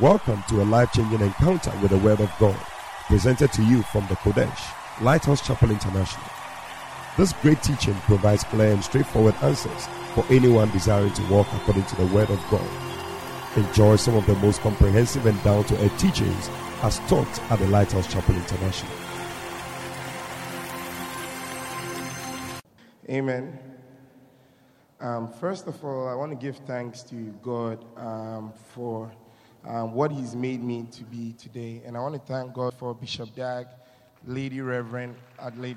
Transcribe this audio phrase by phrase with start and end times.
[0.00, 2.56] Welcome to a life changing encounter with the Word of God,
[3.08, 6.24] presented to you from the Qodesh, Lighthouse Chapel International.
[7.18, 11.96] This great teaching provides clear and straightforward answers for anyone desiring to walk according to
[11.96, 12.66] the Word of God.
[13.58, 16.48] Enjoy some of the most comprehensive and down to earth teachings
[16.80, 18.92] as taught at the Lighthouse Chapel International.
[23.10, 23.58] Amen.
[25.00, 29.12] Um, first of all, I want to give thanks to God um, for
[29.66, 31.82] um, what He's made me to be today.
[31.84, 33.66] And I want to thank God for Bishop Dag,
[34.26, 35.76] Lady Reverend Adelaide,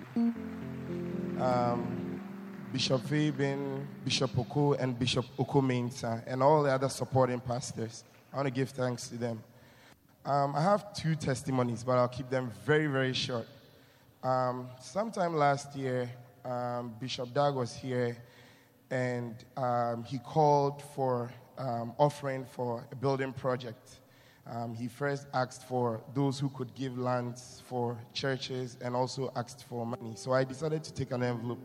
[1.39, 2.21] um,
[2.71, 8.03] Bishop Fabian, Bishop Oko, and Bishop Oko Mensa, and all the other supporting pastors.
[8.33, 9.43] I want to give thanks to them.
[10.25, 13.47] Um, I have two testimonies, but I'll keep them very, very short.
[14.23, 16.09] Um, sometime last year,
[16.43, 18.17] um, Bishop Dag was here
[18.91, 23.99] and um, he called for um, offering for a building project.
[24.47, 29.65] Um, he first asked for those who could give lands for churches and also asked
[29.67, 30.13] for money.
[30.15, 31.59] So I decided to take an envelope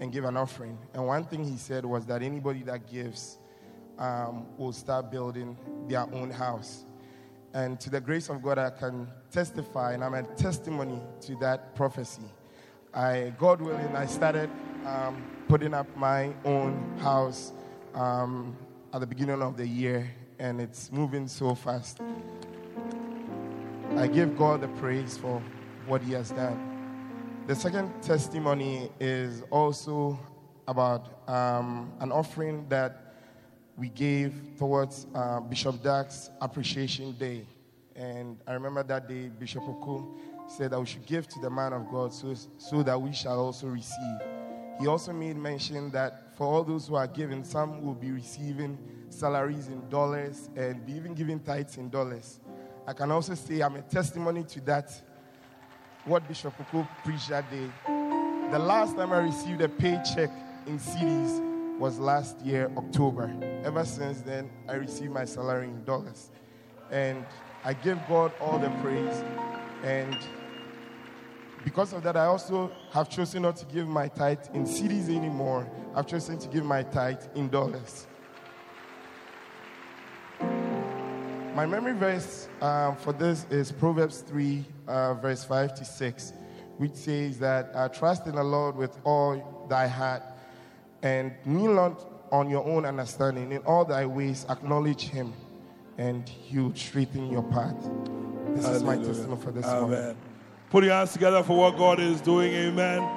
[0.00, 0.78] and give an offering.
[0.92, 3.38] And one thing he said was that anybody that gives
[3.98, 5.56] um, will start building
[5.88, 6.84] their own house.
[7.54, 11.74] And to the grace of God, I can testify, and I'm a testimony to that
[11.74, 12.22] prophecy.
[12.92, 14.50] I, God willing, I started
[14.86, 17.52] um, putting up my own house
[17.94, 18.56] um,
[18.92, 21.98] at the beginning of the year, and it's moving so fast.
[23.96, 25.42] I give God the praise for
[25.86, 26.58] what He has done.
[27.46, 30.18] The second testimony is also
[30.66, 33.14] about um, an offering that
[33.76, 37.46] we gave towards uh, Bishop Dag's Appreciation Day.
[37.94, 41.72] And I remember that day, Bishop Oko said that we should give to the man
[41.72, 44.18] of God so, so that we shall also receive.
[44.80, 48.78] He also made mention that for all those who are giving, some will be receiving
[49.08, 52.38] salaries in dollars and be even giving tithes in dollars.
[52.86, 54.92] I can also say I'm a testimony to that,
[56.04, 57.68] what Bishop Oko preached that day.
[58.52, 60.30] The last time I received a paycheck
[60.66, 63.34] in cedis was last year, October.
[63.64, 66.30] Ever since then, I received my salary in dollars.
[66.92, 67.26] And
[67.64, 69.24] I give God all the praise.
[69.82, 70.16] And
[71.64, 75.68] because of that, I also have chosen not to give my tithe in cedis anymore.
[75.94, 78.06] I've chosen to give my tithe in dollars.
[81.54, 86.32] My memory verse um, for this is Proverbs 3, uh, verse 5 to 6,
[86.76, 90.22] which says that uh, trust in the Lord with all thy heart
[91.02, 93.52] and lean not on your own understanding.
[93.52, 95.32] In all thy ways, acknowledge him,
[95.96, 97.76] and he will straighten your path.
[98.54, 98.70] This Hallelujah.
[98.70, 100.16] is my testimony for this Amen.
[100.70, 102.52] Put your hands together for what God is doing.
[102.52, 103.08] Amen.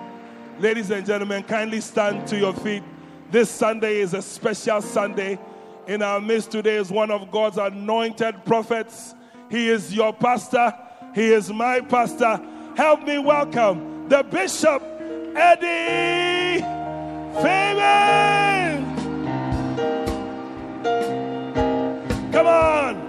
[0.59, 2.81] Ladies and gentlemen, kindly stand to your feet.
[3.29, 5.37] This Sunday is a special Sunday.
[5.85, 9.15] In our midst today is one of God's anointed prophets.
[9.49, 10.73] He is your pastor.
[11.13, 12.39] He is my pastor.
[12.77, 14.81] Help me welcome the Bishop
[15.35, 16.61] Eddie
[17.41, 18.85] Fabian.
[22.31, 23.00] Come on.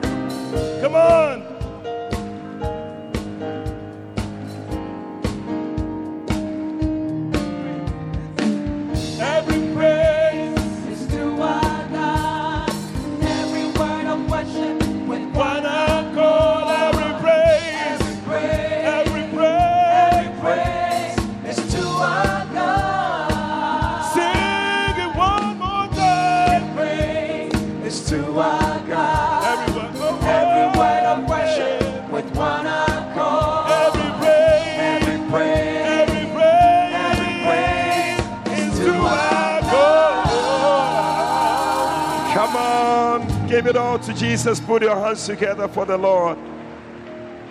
[43.63, 44.59] Give it all to Jesus.
[44.59, 46.37] Put your hands together for the Lord.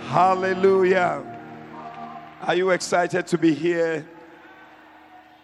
[0.09, 1.23] Hallelujah.
[2.41, 4.05] Are you excited to be here?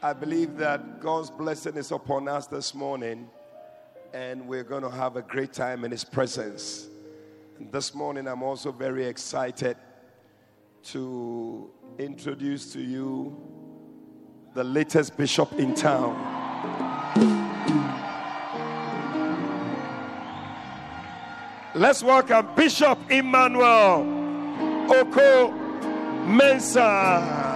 [0.03, 3.29] I believe that God's blessing is upon us this morning,
[4.13, 6.89] and we're going to have a great time in His presence.
[7.59, 9.77] And this morning, I'm also very excited
[10.87, 13.37] to introduce to you
[14.53, 16.36] the latest bishop in town.
[21.77, 24.01] Let's welcome Bishop Emmanuel
[24.89, 25.51] Oko
[26.25, 27.46] Mensa.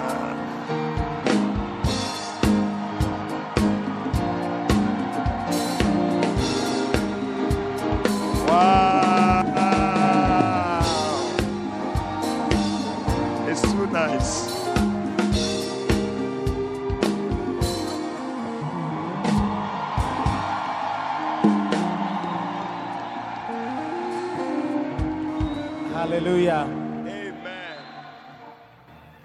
[26.12, 26.68] Hallelujah.
[27.08, 27.78] Amen.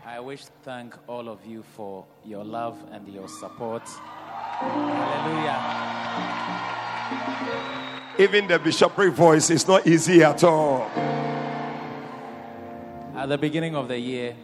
[0.07, 3.83] I wish to thank all of you for your love and your support.
[4.61, 5.59] Hallelujah.
[8.21, 10.83] Even the bishopric voice is not easy at all.
[13.17, 14.37] At the beginning of the year,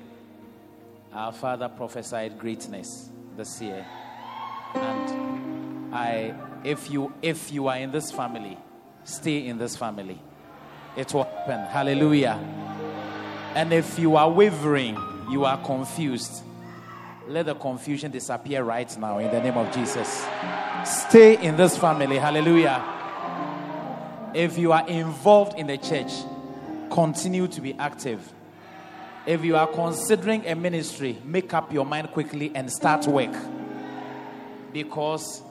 [1.12, 3.86] our father prophesied greatness this year.
[4.74, 6.34] And I
[6.64, 8.58] if you if you are in this family,
[9.04, 10.20] stay in this family.
[10.96, 11.60] It will happen.
[11.66, 12.38] Hallelujah.
[13.54, 14.98] And if you are wavering,
[15.30, 16.42] you are confused,
[17.28, 20.26] let the confusion disappear right now in the name of Jesus.
[20.84, 22.18] Stay in this family.
[22.18, 22.84] Hallelujah.
[24.34, 26.12] If you are involved in the church,
[26.90, 28.32] continue to be active.
[29.24, 33.34] If you are considering a ministry, make up your mind quickly and start work.
[34.72, 35.42] Because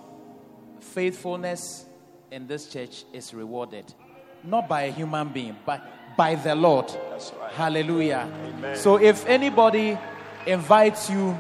[0.81, 1.85] faithfulness
[2.31, 3.93] in this church is rewarded
[4.43, 5.81] not by a human being, but
[6.17, 6.85] by the Lord.
[6.89, 7.53] Right.
[7.53, 8.29] Hallelujah.
[8.45, 8.75] Amen.
[8.75, 9.97] So if anybody
[10.45, 11.39] invites you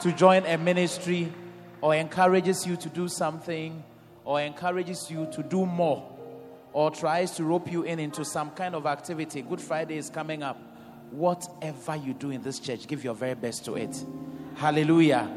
[0.00, 1.32] to join a ministry
[1.80, 3.82] or encourages you to do something
[4.24, 6.06] or encourages you to do more
[6.72, 10.42] or tries to rope you in into some kind of activity, Good Friday is coming
[10.42, 10.58] up.
[11.10, 14.04] Whatever you do in this church, give your very best to it.
[14.56, 15.30] Hallelujah.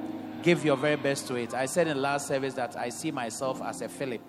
[0.44, 1.54] Give your very best to it.
[1.54, 4.20] I said in last service that I see myself as a Philip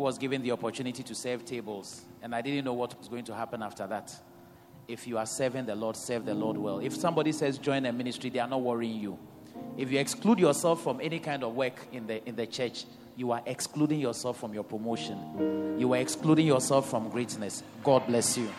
[0.00, 3.24] who was given the opportunity to serve tables, and I didn't know what was going
[3.24, 4.10] to happen after that.
[4.88, 6.78] If you are serving the Lord, serve the Lord well.
[6.78, 9.18] If somebody says join a ministry, they are not worrying you.
[9.76, 13.30] If you exclude yourself from any kind of work in the in the church, you
[13.30, 15.76] are excluding yourself from your promotion.
[15.78, 17.62] You are excluding yourself from greatness.
[17.84, 18.50] God bless you.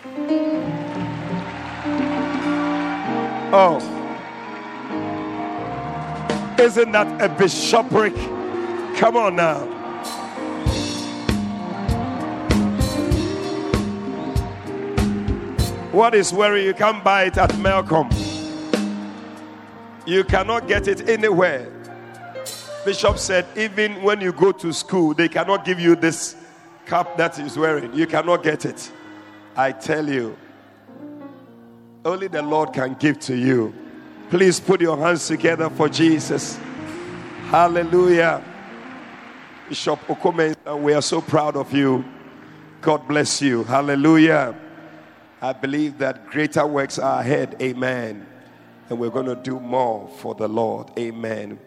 [3.52, 3.80] Oh.
[6.60, 8.14] Isn't that a bishopric?
[9.00, 9.81] Come on now.
[15.92, 16.66] What is worry?
[16.66, 18.10] You can't buy it at Melcom.
[20.06, 21.70] You cannot get it anywhere.
[22.86, 26.36] Bishop said, even when you go to school, they cannot give you this
[26.86, 27.94] cap that he's wearing.
[27.94, 28.92] You cannot get it.
[29.56, 30.38] I tell you,
[32.06, 33.74] only the Lord can give to you.
[34.30, 36.58] Please put your hands together for Jesus.
[37.50, 38.42] Hallelujah.
[39.68, 42.06] Bishop Okome, we are so proud of you.
[42.80, 43.66] God bless you.
[43.66, 44.56] Hallelujah.
[45.44, 47.56] I believe that greater works are ahead.
[47.60, 48.28] Amen.
[48.90, 50.92] And we're going to do more for the Lord.
[51.00, 51.60] Amen.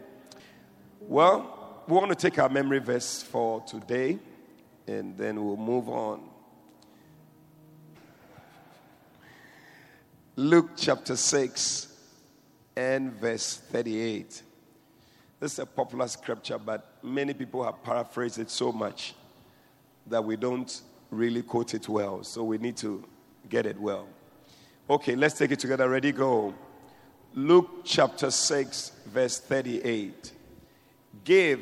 [1.00, 4.20] Well, we want to take our memory verse for today
[4.86, 6.22] and then we'll move on.
[10.36, 11.88] Luke chapter 6
[12.76, 14.42] and verse 38.
[15.40, 19.14] This is a popular scripture, but many people have paraphrased it so much
[20.06, 20.80] that we don't
[21.10, 22.22] really quote it well.
[22.22, 23.04] So we need to
[23.54, 24.08] get it well.
[24.90, 25.88] Okay, let's take it together.
[25.88, 26.52] Ready, go.
[27.34, 30.32] Luke chapter 6, verse 38.
[31.22, 31.60] Give,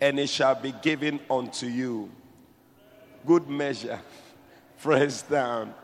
[0.00, 2.10] and it shall be given unto you.
[3.24, 4.00] Good measure,
[4.80, 5.74] pressed down,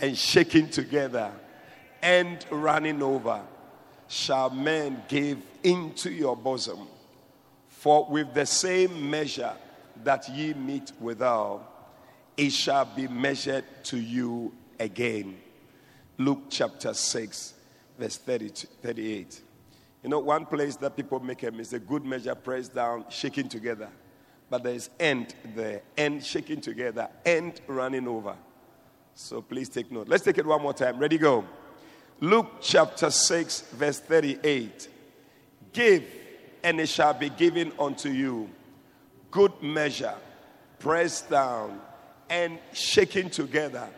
[0.00, 1.30] and shaken together,
[2.02, 3.40] and running over,
[4.08, 6.88] shall men give into your bosom.
[7.68, 9.54] For with the same measure
[10.02, 11.64] that ye meet withal,
[12.36, 15.36] it shall be measured to you again.
[16.18, 17.54] Luke chapter 6,
[17.98, 18.48] verse 30
[18.82, 19.40] 38.
[20.02, 23.88] You know, one place that people make a mistake, good measure pressed down, shaking together.
[24.48, 28.36] But there is end there, end shaking together, end running over.
[29.14, 30.08] So please take note.
[30.08, 30.98] Let's take it one more time.
[30.98, 31.44] Ready, go.
[32.20, 34.88] Luke chapter 6, verse 38.
[35.72, 36.04] Give,
[36.62, 38.48] and it shall be given unto you.
[39.30, 40.14] Good measure,
[40.78, 41.80] pressed down,
[42.30, 43.88] and shaking together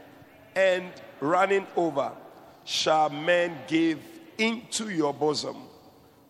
[0.59, 2.11] and running over
[2.65, 4.01] shall men give
[4.39, 5.57] into your bosom.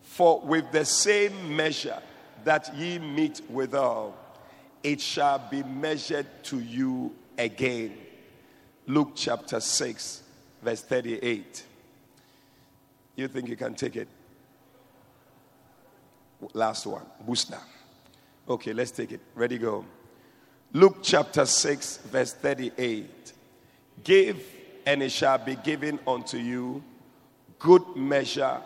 [0.03, 1.99] For with the same measure
[2.43, 4.15] that ye meet withal,
[4.83, 7.97] it shall be measured to you again.
[8.85, 10.23] Luke chapter 6,
[10.61, 11.65] verse 38.
[13.15, 14.07] You think you can take it?
[16.53, 17.59] Last one, booster.
[18.47, 19.21] Okay, let's take it.
[19.33, 19.85] Ready, go.
[20.71, 23.33] Luke chapter 6, verse 38.
[24.03, 24.41] Give,
[24.85, 26.83] and it shall be given unto you.
[27.57, 28.61] Good measure,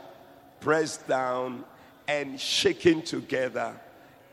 [0.60, 1.66] pressed down
[2.08, 3.76] and shaken together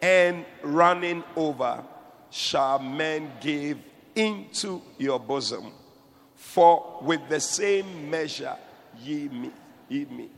[0.02, 1.82] and running over,
[2.30, 3.78] shall men give
[4.14, 5.72] into your bosom.
[6.36, 8.56] For with the same measure
[9.00, 9.52] ye meet,
[9.88, 10.30] ye meet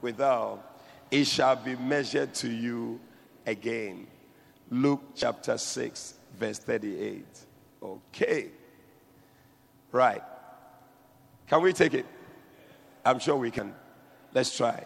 [0.00, 0.62] withal,
[1.10, 3.00] it shall be measured to you
[3.46, 4.06] again.
[4.70, 7.24] Luke chapter 6, verse 38.
[7.82, 8.50] Okay.
[9.92, 10.22] Right.
[11.46, 12.06] Can we take it?
[13.04, 13.74] I'm sure we can.
[14.34, 14.84] Let's try.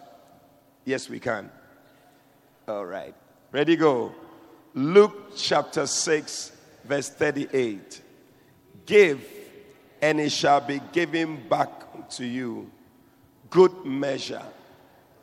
[0.85, 1.49] Yes, we can.
[2.67, 3.13] All right.
[3.51, 4.13] Ready, go.
[4.73, 6.51] Luke chapter 6,
[6.85, 8.01] verse 38.
[8.85, 9.21] Give,
[10.01, 12.71] and it shall be given back to you.
[13.49, 14.41] Good measure,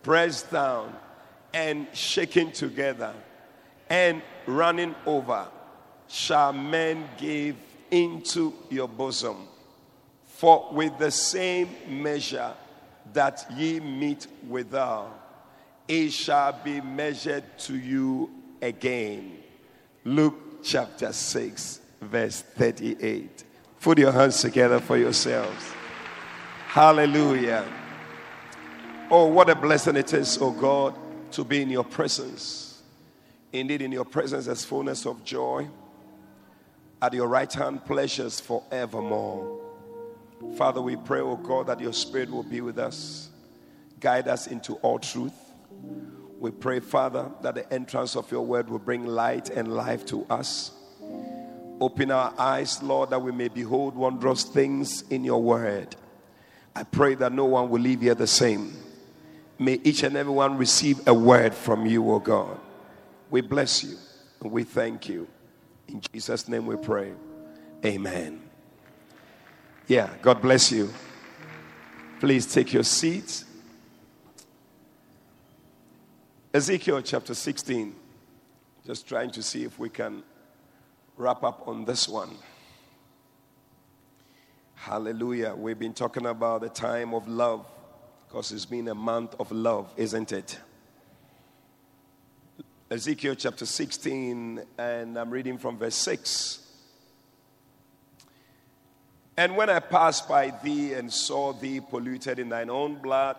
[0.02, 0.94] pressed down,
[1.52, 3.12] and shaken together,
[3.88, 5.48] and running over,
[6.06, 7.56] shall men give
[7.90, 9.48] into your bosom.
[10.40, 12.54] For with the same measure
[13.12, 15.12] that ye meet withal,
[15.86, 18.30] it shall be measured to you
[18.62, 19.36] again.
[20.02, 23.44] Luke chapter 6, verse 38.
[23.82, 25.62] Put your hands together for yourselves.
[26.68, 27.70] Hallelujah.
[29.10, 30.96] Oh, what a blessing it is, oh God,
[31.32, 32.80] to be in your presence.
[33.52, 35.68] Indeed, in your presence, there's fullness of joy.
[37.02, 39.59] At your right hand, pleasures forevermore.
[40.56, 43.28] Father, we pray, oh God, that your spirit will be with us,
[44.00, 45.34] guide us into all truth.
[46.38, 50.24] We pray, Father, that the entrance of your word will bring light and life to
[50.30, 50.72] us.
[51.80, 55.96] Open our eyes, Lord, that we may behold wondrous things in your word.
[56.74, 58.72] I pray that no one will leave here the same.
[59.58, 62.58] May each and every one receive a word from you, O God.
[63.30, 63.96] We bless you
[64.42, 65.28] and we thank you.
[65.88, 67.12] In Jesus' name we pray.
[67.84, 68.49] Amen.
[69.90, 70.88] Yeah, God bless you.
[72.20, 73.44] Please take your seats.
[76.54, 77.96] Ezekiel chapter 16.
[78.86, 80.22] Just trying to see if we can
[81.16, 82.36] wrap up on this one.
[84.76, 85.56] Hallelujah.
[85.56, 87.66] We've been talking about the time of love
[88.28, 90.60] because it's been a month of love, isn't it?
[92.92, 96.59] Ezekiel chapter 16, and I'm reading from verse 6.
[99.40, 103.36] And when I passed by thee and saw thee polluted in thine own blood,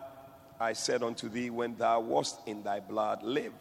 [0.59, 3.53] I said unto thee, When thou wast in thy blood, live.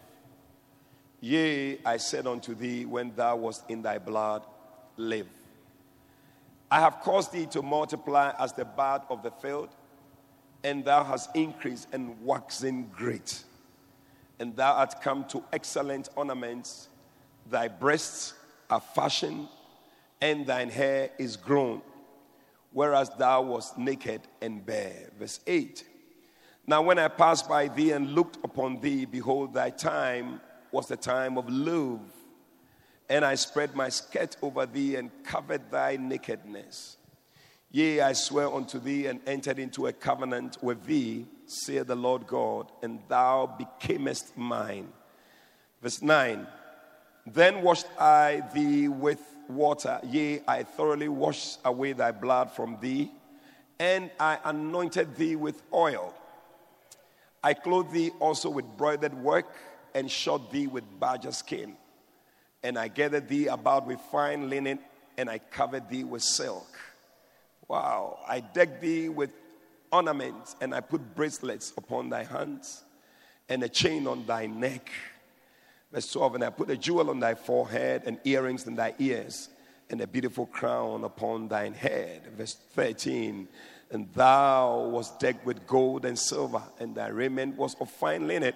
[1.21, 4.43] Yea, I said unto thee, When thou wast in thy blood,
[4.97, 5.27] live.
[6.71, 9.69] I have caused thee to multiply as the bud of the field,
[10.65, 13.45] and thou hast increased and waxen great.
[14.39, 16.89] And thou art come to excellent ornaments.
[17.51, 18.33] Thy breasts
[18.71, 19.47] are fashioned,
[20.23, 21.83] and thine hair is grown,
[22.73, 25.11] whereas thou wast naked and bare.
[25.19, 25.85] Verse 8.
[26.67, 30.97] Now, when I passed by thee and looked upon thee, behold, thy time was the
[30.97, 32.01] time of love.
[33.09, 36.97] And I spread my skirt over thee and covered thy nakedness.
[37.73, 42.27] Yea, I swear unto thee and entered into a covenant with thee, saith the Lord
[42.27, 44.89] God, and thou becamest mine.
[45.83, 46.47] Verse 9
[47.27, 49.21] Then washed I thee with
[49.55, 53.11] water, yea, I thoroughly washed away thy blood from thee,
[53.79, 56.15] and I anointed thee with oil.
[57.43, 59.47] I clothed thee also with broidered work
[59.95, 61.77] and shod thee with badger skin.
[62.63, 64.79] And I gathered thee about with fine linen
[65.17, 66.79] and I covered thee with silk.
[67.69, 68.19] Wow.
[68.29, 69.31] I decked thee with
[69.91, 72.85] ornaments and I put bracelets upon thy hands
[73.49, 74.91] and a chain on thy neck.
[75.93, 79.49] Verse 12, and I put a jewel on thy forehead and earrings in thy ears
[79.91, 82.23] and a beautiful crown upon thine head.
[82.37, 83.49] Verse 13,
[83.91, 88.55] and thou was decked with gold and silver, and thy raiment was of fine linen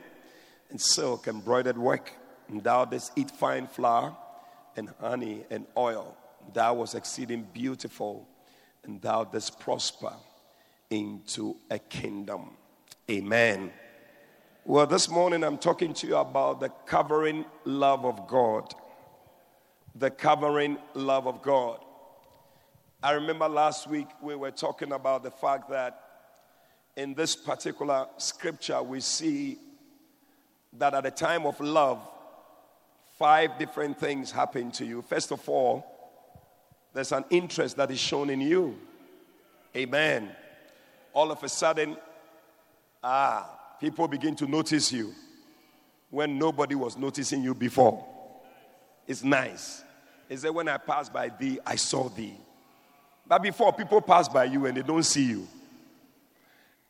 [0.70, 2.12] and silk embroidered work.
[2.48, 4.16] And thou didst eat fine flour
[4.76, 6.16] and honey and oil.
[6.52, 8.28] Thou was exceeding beautiful,
[8.84, 10.12] and thou didst prosper
[10.90, 12.50] into a kingdom.
[13.10, 13.72] Amen.
[14.66, 18.74] Well, this morning I'm talking to you about the covering love of God.
[19.94, 21.80] The covering love of God.
[23.02, 26.00] I remember last week we were talking about the fact that
[26.96, 29.58] in this particular scripture we see
[30.78, 32.00] that at the time of love,
[33.18, 35.02] five different things happen to you.
[35.02, 35.84] First of all,
[36.94, 38.78] there's an interest that is shown in you.
[39.76, 40.30] Amen.
[41.12, 41.98] All of a sudden,
[43.02, 45.12] ah, people begin to notice you
[46.10, 48.04] when nobody was noticing you before.
[49.06, 49.82] It's nice.
[50.28, 52.34] He said, When I passed by thee, I saw thee.
[53.26, 55.48] But before people pass by you and they don't see you.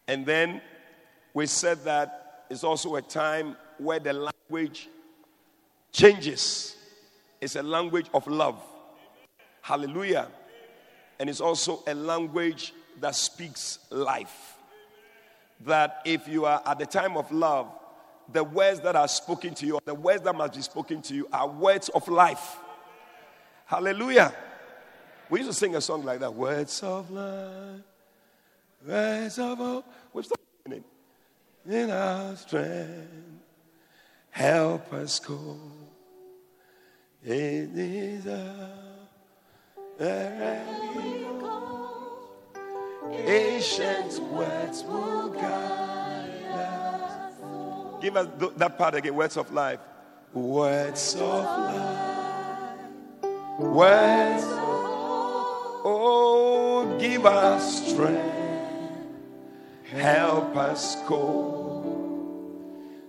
[0.07, 0.61] And then
[1.33, 4.89] we said that it's also a time where the language
[5.93, 6.77] changes.
[7.41, 8.61] It's a language of love.
[9.63, 10.29] Hallelujah.
[11.19, 14.54] And it's also a language that speaks life.
[15.61, 17.69] That if you are at the time of love,
[18.33, 21.29] the words that are spoken to you, the words that must be spoken to you,
[21.33, 22.57] are words of life.
[23.67, 24.35] Hallelujah.
[25.31, 27.81] We used to sing a song like that Words of life,
[28.87, 29.87] Words of hope.
[30.13, 30.85] We've stopped singing.
[31.67, 33.09] In our strength,
[34.31, 35.59] help us go.
[37.25, 38.71] It is a
[43.27, 47.33] ancient words will guide us.
[48.03, 49.15] Give us th- that part again.
[49.15, 49.81] Words of life.
[50.33, 52.81] Words of life.
[53.59, 54.45] Words.
[55.87, 58.35] Oh, give us strength.
[59.85, 61.93] Help us go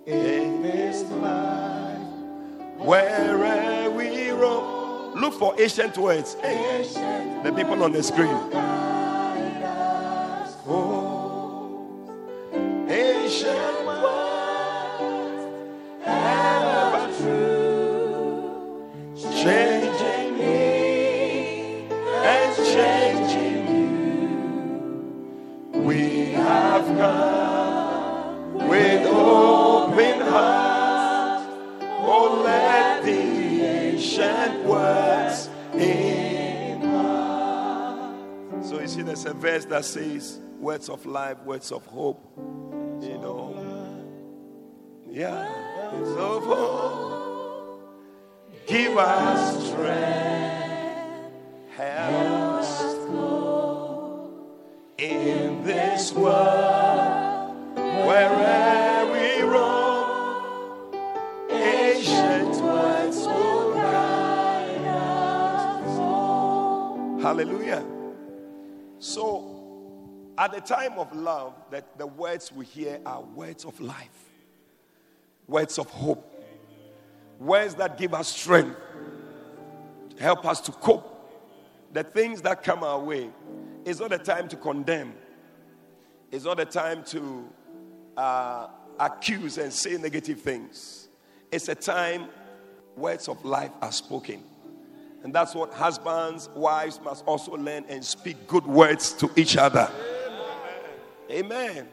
[0.06, 1.98] in this life.
[2.78, 5.20] Wherever we roam.
[5.20, 6.36] Look for ancient words.
[6.36, 8.38] The people on the screen.
[39.86, 42.22] Says, "Words of life, words of hope."
[43.01, 43.56] You know,
[45.10, 47.15] yeah, words of hope.
[48.68, 51.32] Give us strength,
[51.77, 52.96] help us
[54.98, 60.96] in this world, wherever we roam,
[61.51, 65.98] ancient words will guide us.
[65.98, 67.22] home.
[67.22, 67.84] Hallelujah.
[70.46, 74.30] At the time of love, that the words we hear are words of life,
[75.48, 76.24] words of hope,
[77.40, 78.78] words that give us strength,
[80.20, 81.12] help us to cope.
[81.94, 83.32] The things that come our way,
[83.86, 85.16] it's not a time to condemn.
[86.32, 87.50] It's not a time to
[88.16, 88.68] uh,
[89.00, 91.08] accuse and say negative things.
[91.51, 92.27] It's a time
[92.96, 94.44] words of life are spoken.
[95.24, 99.90] And that's what husbands, wives must also learn and speak good words to each other.
[101.29, 101.88] Amen.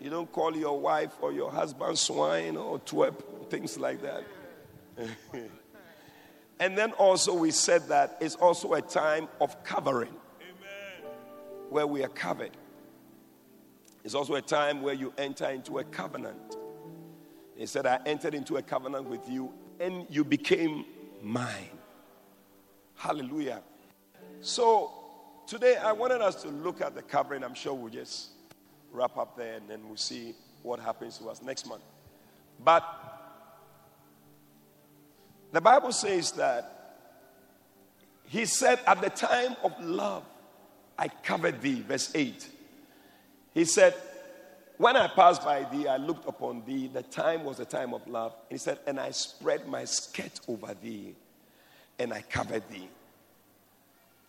[0.00, 4.24] You don't call your wife or your husband swine or twerp, things like that.
[6.60, 10.14] and then also, we said that it's also a time of covering
[11.70, 12.50] where we are covered.
[14.04, 16.56] It's also a time where you enter into a covenant.
[17.56, 20.84] He said, I entered into a covenant with you and you became
[21.22, 21.78] mine.
[22.96, 23.62] Hallelujah.
[24.40, 24.92] So
[25.46, 27.44] today I wanted us to look at the covering.
[27.44, 28.30] I'm sure we'll just
[28.92, 31.82] wrap up there and then we'll see what happens to us next month.
[32.62, 32.84] But
[35.50, 36.82] the Bible says that
[38.26, 40.24] he said, At the time of love,
[40.98, 41.84] I covered thee.
[41.86, 42.48] Verse 8.
[43.52, 43.94] He said,
[44.78, 46.88] When I passed by thee, I looked upon thee.
[46.92, 48.32] The time was the time of love.
[48.48, 51.14] And he said, And I spread my skirt over thee,
[51.98, 52.88] and I covered thee.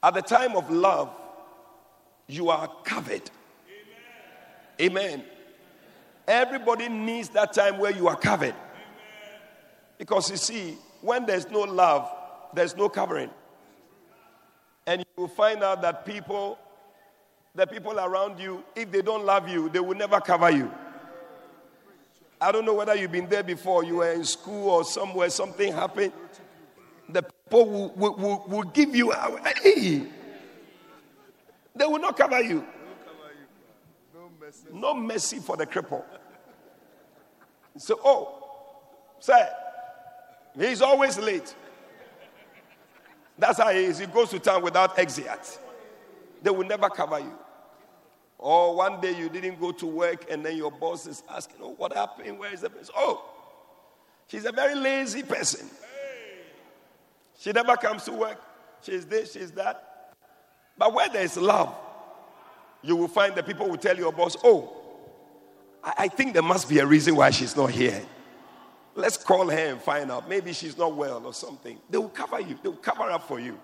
[0.01, 1.09] At the time of love,
[2.27, 3.29] you are covered.
[4.81, 5.23] Amen.
[6.27, 8.55] Everybody needs that time where you are covered.
[9.97, 12.09] Because you see, when there's no love,
[12.53, 13.29] there's no covering.
[14.85, 16.57] And you will find out that people,
[17.55, 20.71] the people around you, if they don't love you, they will never cover you.
[22.41, 25.71] I don't know whether you've been there before, you were in school or somewhere, something
[25.71, 26.11] happened.
[27.07, 29.11] The people will, will, will, will give you,
[29.63, 30.03] hey,
[31.75, 32.65] they will not cover you.
[34.71, 36.03] No mercy for the cripple.
[37.77, 38.49] So, oh,
[39.19, 39.49] sir,
[40.57, 41.55] he's always late.
[43.37, 43.97] That's how he is.
[43.97, 45.59] He goes to town without exit.
[46.41, 47.33] They will never cover you.
[48.37, 51.73] Or one day you didn't go to work and then your boss is asking, Oh,
[51.77, 52.37] what happened?
[52.37, 52.93] Where is the person?
[52.97, 53.23] Oh,
[54.27, 55.69] she's a very lazy person.
[57.39, 58.41] She never comes to work.
[58.81, 60.15] She's this, she's that.
[60.77, 61.73] But where there is love,
[62.83, 64.75] you will find that people will tell your boss, Oh,
[65.83, 68.01] I, I think there must be a reason why she's not here.
[68.95, 70.29] Let's call her and find out.
[70.29, 71.79] Maybe she's not well or something.
[71.89, 73.59] They will cover you, they will cover up for you.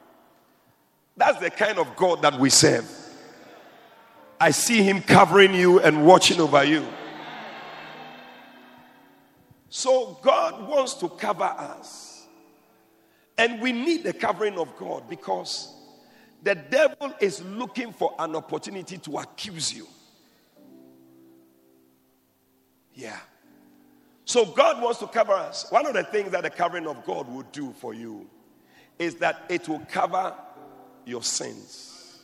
[1.15, 2.89] That's the kind of God that we serve.
[4.39, 6.87] I see Him covering you and watching over you.
[9.69, 12.25] So, God wants to cover us.
[13.37, 15.73] And we need the covering of God because
[16.41, 19.87] the devil is looking for an opportunity to accuse you.
[22.93, 23.19] Yeah.
[24.25, 25.69] So God wants to cover us.
[25.71, 28.27] One of the things that the covering of God will do for you
[28.97, 30.33] is that it will cover
[31.05, 32.19] your sins.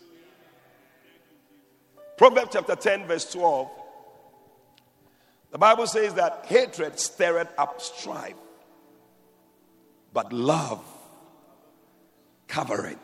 [2.17, 3.69] Proverbs chapter 10, verse 12.
[5.51, 8.35] The Bible says that hatred stirreth up strife,
[10.13, 10.83] but love
[12.47, 12.99] covereth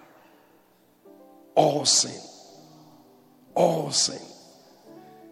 [1.56, 2.20] all sin.
[3.54, 4.22] All sin.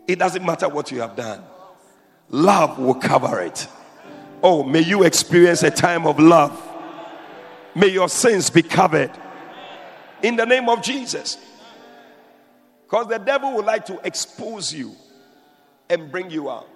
[0.08, 1.44] It doesn't matter what you have done,
[2.30, 3.68] love will cover it.
[4.42, 6.60] Oh, may you experience a time of love.
[7.76, 9.12] May your sins be covered
[10.24, 11.38] in the name of Jesus.
[12.84, 14.96] Because the devil would like to expose you
[15.90, 16.68] and bring you out.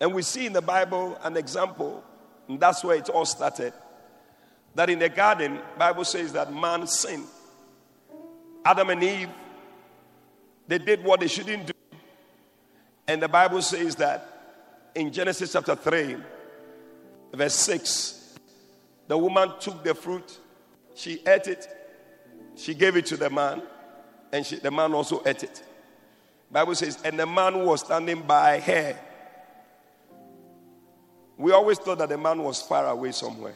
[0.00, 2.02] And we see in the Bible an example,
[2.48, 3.72] and that's where it all started.
[4.74, 7.26] That in the garden, Bible says that man sinned.
[8.64, 9.28] Adam and Eve,
[10.66, 11.72] they did what they shouldn't do.
[13.06, 16.16] And the Bible says that in Genesis chapter 3,
[17.32, 18.34] verse 6,
[19.06, 20.38] the woman took the fruit,
[20.94, 21.66] she ate it,
[22.54, 23.62] she gave it to the man,
[24.32, 25.62] and she, the man also ate it.
[26.50, 28.98] Bible says, and the man was standing by her.
[31.36, 33.54] We always thought that the man was far away somewhere.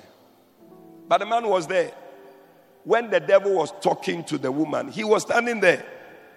[1.08, 1.92] But the man was there.
[2.84, 5.84] When the devil was talking to the woman, he was standing there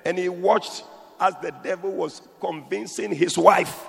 [0.05, 0.83] and he watched
[1.19, 3.87] as the devil was convincing his wife.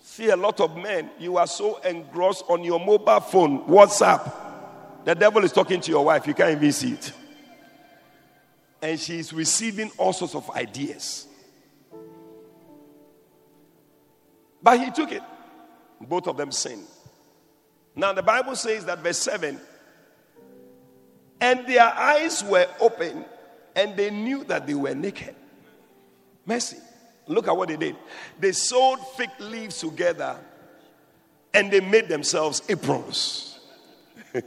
[0.00, 4.32] See, a lot of men, you are so engrossed on your mobile phone, WhatsApp.
[5.04, 7.12] The devil is talking to your wife, you can't even see it
[8.84, 11.26] and she's receiving all sorts of ideas.
[14.62, 15.22] But he took it.
[16.02, 16.86] Both of them sinned.
[17.96, 19.58] Now, the Bible says that, verse 7
[21.44, 23.22] and their eyes were open
[23.76, 25.34] and they knew that they were naked.
[26.46, 26.78] Mercy.
[27.26, 27.96] Look at what they did.
[28.40, 30.38] They sewed fig leaves together
[31.52, 33.60] and they made themselves aprons.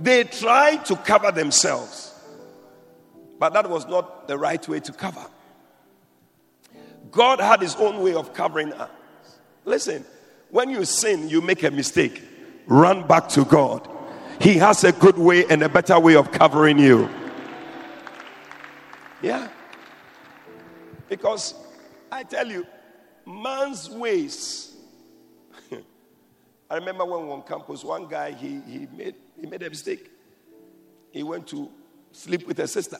[0.00, 2.14] they tried to cover themselves.
[3.38, 5.24] But that was not the right way to cover.
[7.10, 8.90] God had his own way of covering us.
[9.64, 10.04] Listen,
[10.50, 12.22] when you sin, you make a mistake,
[12.66, 13.88] run back to God.
[14.40, 17.08] He has a good way and a better way of covering you.
[19.20, 19.48] Yeah.
[21.08, 21.54] Because
[22.10, 22.66] I tell you,
[23.26, 24.74] man's ways.
[26.70, 29.70] I remember when we were on campus, one guy he, he made he made a
[29.70, 30.10] mistake.
[31.10, 31.70] He went to
[32.12, 32.98] sleep with a sister.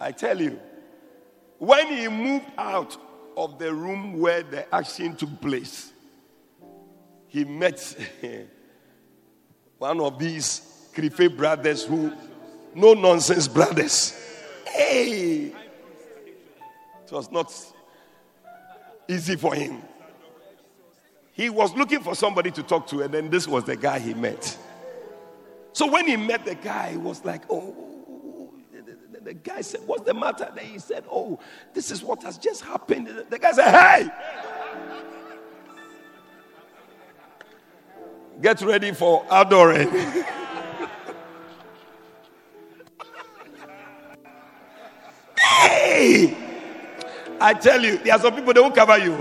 [0.00, 0.60] I tell you,
[1.58, 2.96] when he moved out
[3.36, 5.92] of the room where the action took place,
[7.26, 7.96] he met
[9.78, 12.12] one of these Krife brothers who,
[12.74, 14.14] no nonsense brothers.
[14.66, 15.52] Hey!
[17.04, 17.52] It was not
[19.08, 19.82] easy for him.
[21.32, 24.12] He was looking for somebody to talk to, and then this was the guy he
[24.12, 24.58] met.
[25.72, 27.88] So when he met the guy, he was like, oh,
[29.28, 30.50] the guy said, What's the matter?
[30.54, 31.38] Then he said, Oh,
[31.74, 33.26] this is what has just happened.
[33.28, 34.08] The guy said, Hey!
[38.40, 39.90] Get ready for adoring.
[45.40, 46.36] hey!
[47.40, 49.16] I tell you, there are some people that will cover you.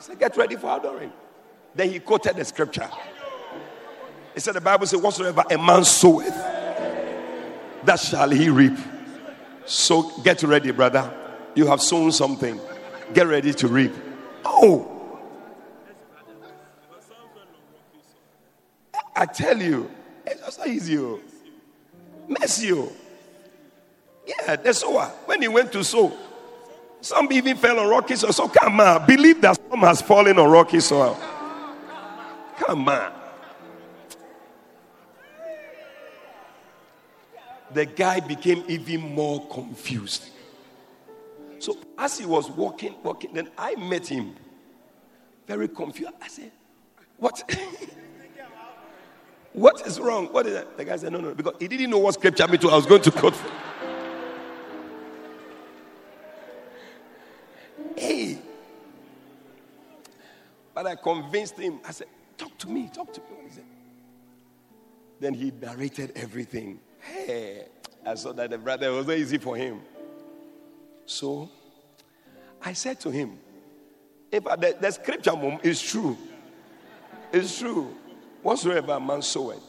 [0.00, 1.12] So get ready for adoring.
[1.74, 2.90] Then he quoted the scripture.
[4.34, 6.34] He said, The Bible says, Whatsoever a man soweth,
[7.84, 8.76] that shall he reap.
[9.66, 11.12] So get ready, brother.
[11.54, 12.60] You have sown something.
[13.14, 13.92] Get ready to reap.
[14.44, 14.89] Oh.
[19.14, 19.90] I tell you,
[20.26, 20.98] it's not easy.
[20.98, 21.20] Oh.
[22.28, 22.72] Messy.
[22.72, 22.92] Oh.
[24.26, 25.10] Yeah, the sower.
[25.10, 26.12] Ah, when he went to sow,
[27.00, 28.32] some even fell on rocky soil.
[28.32, 31.18] So come on, believe that some has fallen on rocky soil.
[32.58, 33.20] Come on.
[37.72, 40.30] the guy became even more confused.
[41.58, 44.34] So as he was walking, walking, then I met him.
[45.46, 46.12] Very confused.
[46.20, 46.52] I said,
[47.16, 47.42] What?
[49.52, 50.26] what is wrong?
[50.26, 50.76] What is that?
[50.76, 52.68] The guy said, No, no, because he didn't know what scripture to.
[52.70, 53.34] I was going to quote.
[57.96, 58.38] hey.
[60.72, 61.80] But I convinced him.
[61.86, 62.06] I said,
[62.38, 63.26] Talk to me, talk to me.
[65.20, 66.80] Then he narrated everything.
[66.98, 67.66] Hey,
[68.04, 69.82] I saw that the brother was not easy for him.
[71.04, 71.50] So
[72.62, 73.38] I said to him,
[74.32, 76.16] if the, the scripture is true,
[77.32, 77.94] it's true.
[78.42, 79.62] Whatsoever a man soweth.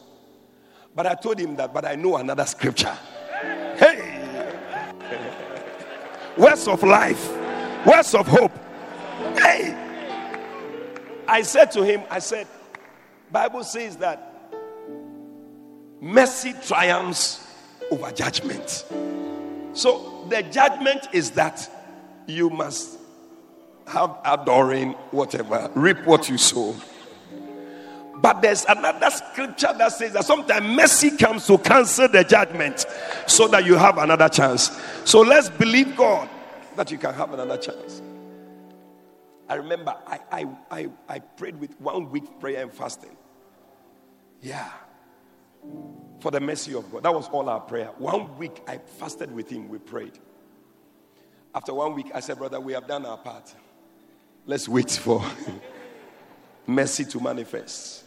[0.94, 2.96] But I told him that, but I know another scripture.
[3.76, 4.18] Hey!
[6.36, 7.30] Words of life,
[7.86, 8.52] words of hope.
[9.36, 9.78] Hey!
[11.26, 12.46] I said to him, I said,
[13.30, 14.52] Bible says that
[16.00, 17.46] mercy triumphs
[17.90, 18.84] over judgment.
[19.72, 21.70] So the judgment is that
[22.26, 22.98] you must
[23.86, 26.74] have adoring whatever, reap what you sow.
[28.16, 32.86] But there's another scripture that says that sometimes mercy comes to cancel the judgment
[33.26, 34.70] so that you have another chance.
[35.04, 36.28] So let's believe God
[36.76, 38.02] that you can have another chance.
[39.48, 43.16] I remember I, I, I, I prayed with one week prayer and fasting.
[44.40, 44.70] Yeah.
[46.20, 47.02] For the mercy of God.
[47.02, 47.90] That was all our prayer.
[47.98, 50.18] One week I fasted with him, we prayed.
[51.54, 53.52] After one week, I said, Brother, we have done our part.
[54.46, 55.24] Let's wait for
[56.66, 58.04] mercy to manifest.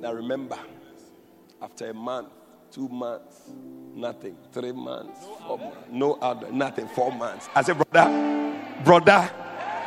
[0.00, 0.58] Now remember,
[1.62, 2.28] after a month,
[2.70, 3.42] two months,
[3.94, 7.48] nothing, three months, four months, no other, nothing, four months.
[7.54, 9.30] I said, Brother, brother,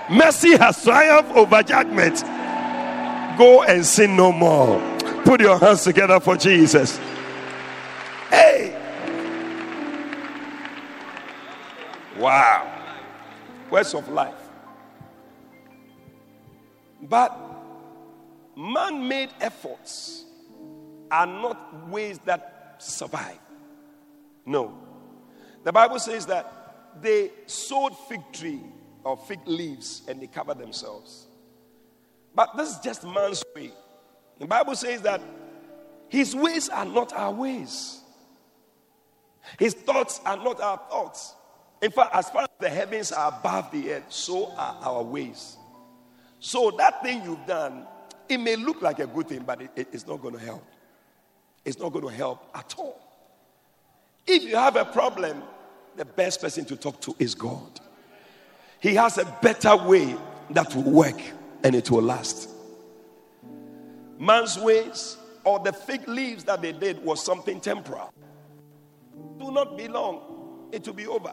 [0.10, 2.24] mercy has triumphed over judgment.
[3.38, 4.80] Go and sin no more.
[5.24, 6.98] Put your hands together for Jesus.
[8.30, 8.74] Hey!
[12.18, 12.74] Wow.
[13.70, 14.34] Words of life.
[17.02, 17.38] But
[18.56, 20.26] man made efforts
[21.12, 23.40] are not ways that survive.
[24.46, 24.78] No.
[25.64, 28.62] The Bible says that they sowed fig tree
[29.04, 31.28] or fig leaves and they covered themselves.
[32.34, 33.72] But this is just man's way.
[34.40, 35.22] The Bible says that
[36.10, 38.02] his ways are not our ways,
[39.58, 41.34] his thoughts are not our thoughts.
[41.82, 45.57] In fact, as far as the heavens are above the earth, so are our ways.
[46.40, 47.86] So that thing you've done,
[48.30, 50.64] it may look like a good thing, but it, it, it's not going to help.
[51.66, 53.02] It's not going to help at all.
[54.26, 55.42] If you have a problem,
[55.96, 57.80] the best person to talk to is God.
[58.80, 60.16] He has a better way
[60.52, 61.20] that will work
[61.64, 62.50] and it will last.
[64.20, 68.14] Man's ways or the fig leaves that they did was something temporal.
[69.40, 71.32] Do not be long, it will be over.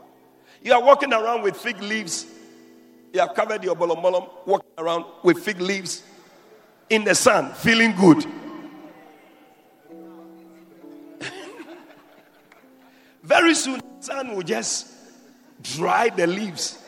[0.63, 2.27] You are walking around with fig leaves
[3.15, 6.03] you have covered your bolom bolom, walking around with fig leaves
[6.91, 8.27] in the sun, feeling good.
[13.23, 14.89] Very soon, the sun will just
[15.63, 16.83] dry the leaves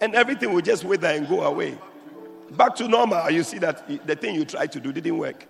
[0.00, 1.78] and everything will just wither and go away.
[2.50, 3.30] Back to normal.
[3.30, 5.46] You see that the thing you tried to do didn't work.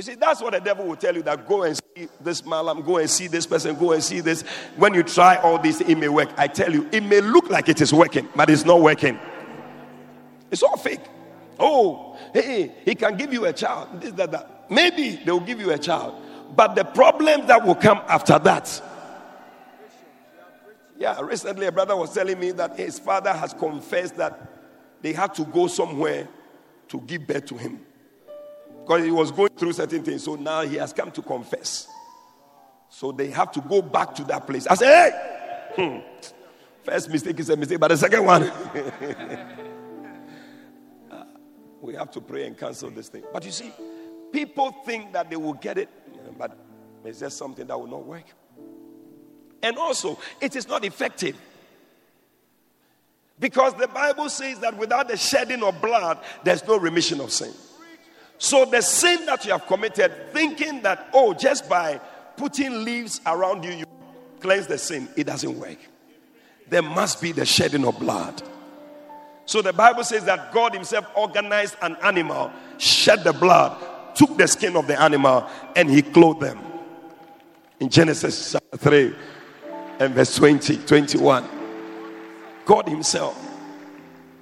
[0.00, 2.80] You see, that's what the devil will tell you that go and see this malam,
[2.80, 4.40] go and see this person, go and see this.
[4.78, 6.30] When you try all this, it may work.
[6.38, 9.20] I tell you, it may look like it is working, but it's not working.
[10.50, 11.02] It's all fake.
[11.58, 14.00] Oh, hey, he can give you a child.
[14.00, 14.70] This, that, that.
[14.70, 16.14] Maybe they will give you a child.
[16.56, 18.82] But the problem that will come after that.
[20.98, 24.50] Yeah, recently a brother was telling me that his father has confessed that
[25.02, 26.26] they had to go somewhere
[26.88, 27.80] to give birth to him
[28.90, 30.24] because he was going through certain things.
[30.24, 31.86] So now he has come to confess.
[32.88, 34.66] So they have to go back to that place.
[34.66, 35.12] I say, hey,
[35.76, 35.98] hmm.
[36.82, 39.54] first mistake is a mistake, but the second one, uh,
[41.80, 43.22] we have to pray and cancel this thing.
[43.32, 43.70] But you see,
[44.32, 45.88] people think that they will get it,
[46.36, 46.58] but
[47.04, 48.24] it's just something that will not work.
[49.62, 51.36] And also, it is not effective.
[53.38, 57.52] Because the Bible says that without the shedding of blood, there's no remission of sin.
[58.40, 62.00] So the sin that you have committed, thinking that, oh, just by
[62.38, 63.84] putting leaves around you, you
[64.40, 65.76] cleanse the sin, it doesn't work.
[66.66, 68.42] There must be the shedding of blood.
[69.44, 73.76] So the Bible says that God Himself organized an animal, shed the blood,
[74.14, 76.60] took the skin of the animal, and He clothed them.
[77.78, 79.14] In Genesis chapter 3
[79.98, 81.46] and verse 20, 21.
[82.64, 83.38] God Himself.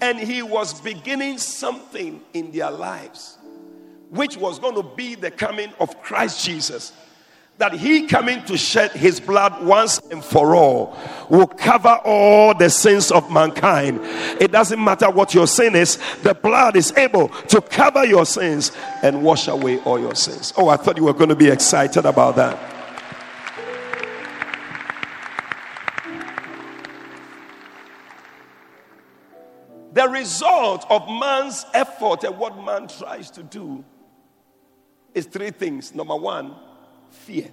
[0.00, 3.38] And He was beginning something in their lives
[4.10, 6.92] which was going to be the coming of Christ Jesus.
[7.58, 10.96] That he coming to shed his blood once and for all
[11.28, 13.98] will cover all the sins of mankind.
[14.40, 18.70] It doesn't matter what your sin is, the blood is able to cover your sins
[19.02, 20.52] and wash away all your sins.
[20.56, 22.76] Oh, I thought you were going to be excited about that.
[29.94, 33.84] The result of man's effort and what man tries to do
[35.14, 35.94] is three things.
[35.94, 36.54] Number one,
[37.10, 37.48] fear.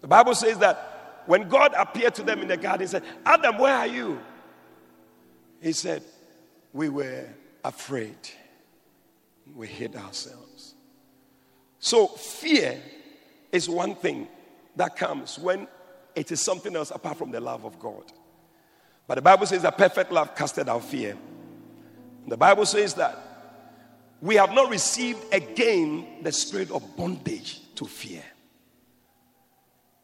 [0.00, 3.58] The Bible says that when God appeared to them in the garden, he said, Adam,
[3.58, 4.20] where are you?
[5.60, 6.02] He said,
[6.72, 7.26] We were
[7.64, 8.16] afraid.
[9.54, 10.74] We hid ourselves.
[11.78, 12.80] So, fear
[13.52, 14.28] is one thing
[14.76, 15.66] that comes when
[16.14, 18.04] it is something else apart from the love of God.
[19.06, 21.16] But the Bible says that perfect love casted out fear.
[22.28, 23.29] The Bible says that
[24.20, 28.22] we have not received again the spirit of bondage to fear,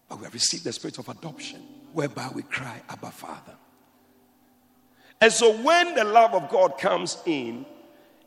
[0.08, 1.60] but we have received the spirit of adoption,
[1.92, 3.54] whereby we cry, Abba, Father.
[5.20, 7.66] And so when the love of God comes in,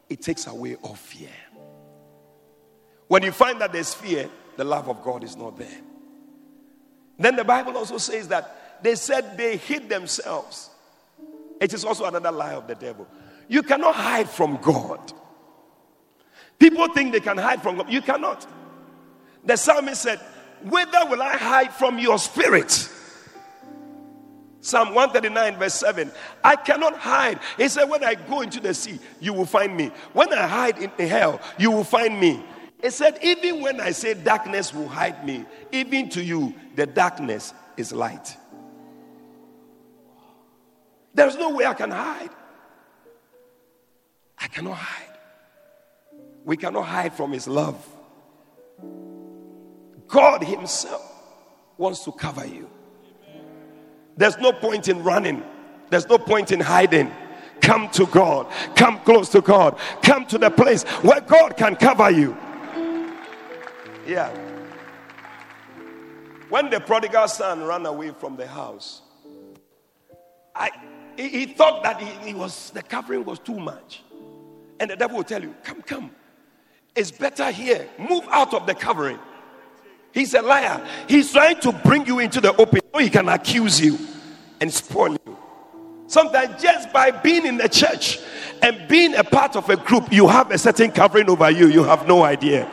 [0.09, 1.29] it takes away all fear.
[3.07, 5.81] When you find that there's fear, the love of God is not there.
[7.17, 10.69] Then the Bible also says that they said they hid themselves.
[11.59, 13.07] It is also another lie of the devil.
[13.47, 15.13] You cannot hide from God.
[16.59, 17.89] People think they can hide from God.
[17.89, 18.45] You cannot.
[19.45, 20.19] The psalmist said,
[20.63, 22.89] Whither will I hide from your spirit?
[24.61, 26.11] Psalm 139, verse 7.
[26.43, 27.39] I cannot hide.
[27.55, 29.91] He said, When I go into the sea, you will find me.
[30.11, 32.43] When I hide in hell, you will find me.
[32.81, 37.53] He said, Even when I say darkness will hide me, even to you, the darkness
[37.77, 38.35] is light.
[41.13, 42.29] There's no way I can hide.
[44.37, 45.08] I cannot hide.
[46.45, 47.85] We cannot hide from His love.
[50.07, 51.05] God Himself
[51.77, 52.69] wants to cover you.
[54.17, 55.43] There's no point in running,
[55.89, 57.11] there's no point in hiding.
[57.61, 62.09] Come to God, come close to God, come to the place where God can cover
[62.09, 62.35] you.
[64.07, 64.29] Yeah.
[66.49, 69.01] When the prodigal son ran away from the house,
[70.55, 70.71] I,
[71.15, 74.03] he, he thought that he, he, was the covering was too much.
[74.79, 76.11] And the devil will tell you, Come, come.
[76.95, 77.87] It's better here.
[77.97, 79.19] Move out of the covering.
[80.11, 80.85] He's a liar.
[81.07, 83.97] He's trying to bring you into the open so he can accuse you
[84.59, 85.37] and spoil you.
[86.07, 88.19] Sometimes just by being in the church
[88.63, 91.67] and being a part of a group, you have a certain covering over you.
[91.67, 92.67] You have no idea.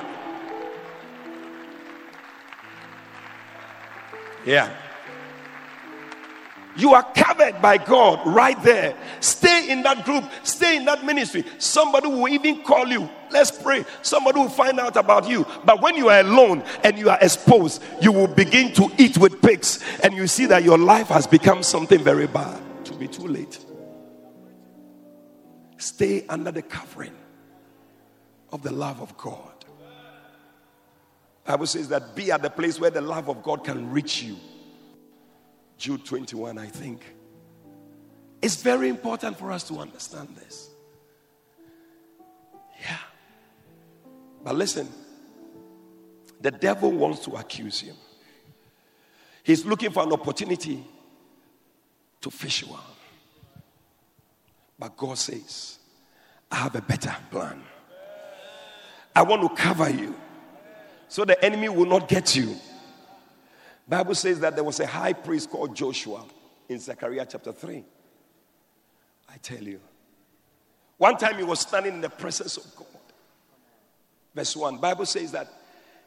[4.46, 4.74] Yeah.
[6.76, 8.96] You are covered by God right there.
[9.20, 11.44] Stay in that group, stay in that ministry.
[11.58, 13.08] Somebody will even call you.
[13.30, 13.84] Let's pray.
[14.02, 15.46] Somebody will find out about you.
[15.64, 19.40] But when you are alone and you are exposed, you will begin to eat with
[19.42, 22.62] pigs and you see that your life has become something very bad.
[22.86, 23.58] To be too late.
[25.78, 27.14] Stay under the covering
[28.52, 29.52] of the love of God.
[31.44, 34.36] Bible says that be at the place where the love of God can reach you.
[35.78, 37.02] Jude 21, I think.
[38.42, 40.70] It's very important for us to understand this.
[42.80, 42.98] Yeah.
[44.44, 44.88] But listen,
[46.40, 47.94] the devil wants to accuse you.
[49.42, 50.84] He's looking for an opportunity
[52.20, 52.82] to fish you out.
[54.78, 55.78] But God says,
[56.50, 57.62] I have a better plan.
[59.14, 60.14] I want to cover you
[61.08, 62.56] so the enemy will not get you.
[63.88, 66.24] Bible says that there was a high priest called Joshua
[66.68, 67.84] in Zechariah chapter 3.
[69.28, 69.80] I tell you.
[70.98, 72.86] One time he was standing in the presence of God.
[74.34, 74.78] Verse 1.
[74.78, 75.48] Bible says that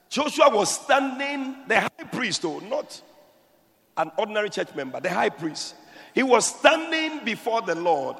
[0.10, 3.02] Joshua was standing, the high priest, though, not
[3.98, 5.76] an ordinary church member, the high priest.
[6.16, 8.18] He was standing before the Lord,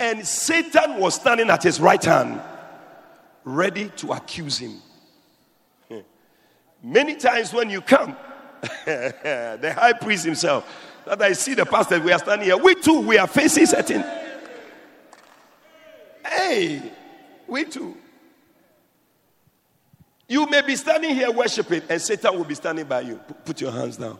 [0.00, 2.40] and Satan was standing at his right hand,
[3.44, 4.82] ready to accuse him.
[5.88, 6.00] Hmm.
[6.82, 8.16] Many times when you come,
[8.86, 10.64] the high priest himself,
[11.04, 12.56] that I see the pastor, we are standing here.
[12.56, 14.04] We too, we are facing certain.
[16.24, 16.92] Hey,
[17.48, 17.96] we too.
[20.28, 23.16] You may be standing here worshiping, and Satan will be standing by you.
[23.44, 24.18] Put your hands down.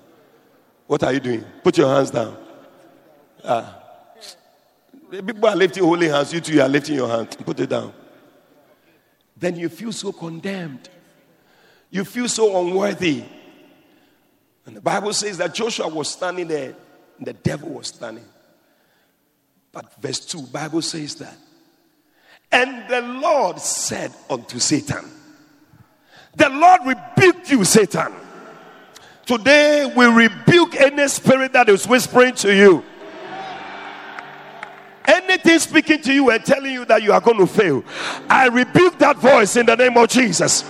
[0.87, 1.45] What are you doing?
[1.63, 2.37] Put your hands down.
[3.45, 3.79] Ah.
[5.11, 6.33] People are lifting holy hands.
[6.33, 7.31] You too, you are lifting your hand.
[7.45, 7.93] Put it down.
[9.37, 10.89] Then you feel so condemned.
[11.91, 13.25] You feel so unworthy.
[14.67, 16.75] And the Bible says that Joshua was standing there,
[17.19, 18.25] and the devil was standing.
[19.73, 21.37] But verse 2, Bible says that.
[22.51, 25.05] And the Lord said unto Satan,
[26.37, 28.13] The Lord rebuked you, Satan.
[29.25, 32.85] Today we rebuke any spirit that is whispering to you.
[35.07, 37.85] Anything speaking to you and telling you that you are going to fail.
[38.29, 40.65] I rebuke that voice in the name of Jesus.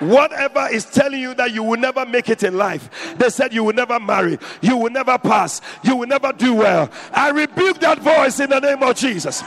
[0.00, 3.64] Whatever is telling you that you will never make it in life, they said you
[3.64, 6.90] will never marry, you will never pass, you will never do well.
[7.12, 9.42] I rebuke that voice in the name of Jesus.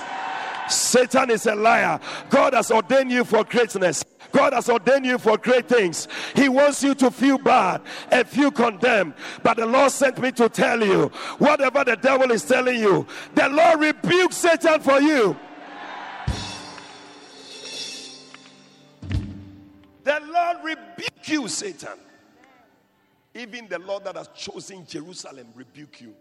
[0.70, 2.00] Satan is a liar.
[2.30, 4.04] God has ordained you for greatness.
[4.32, 6.08] God has ordained you for great things.
[6.36, 7.82] He wants you to feel bad
[8.12, 9.16] and feel condemned.
[9.42, 11.08] But the Lord sent me to tell you
[11.40, 15.36] whatever the devil is telling you, the Lord rebukes Satan for you.
[20.10, 22.00] The Lord rebuke you, Satan.
[23.36, 26.16] Even the Lord that has chosen Jerusalem rebuke you.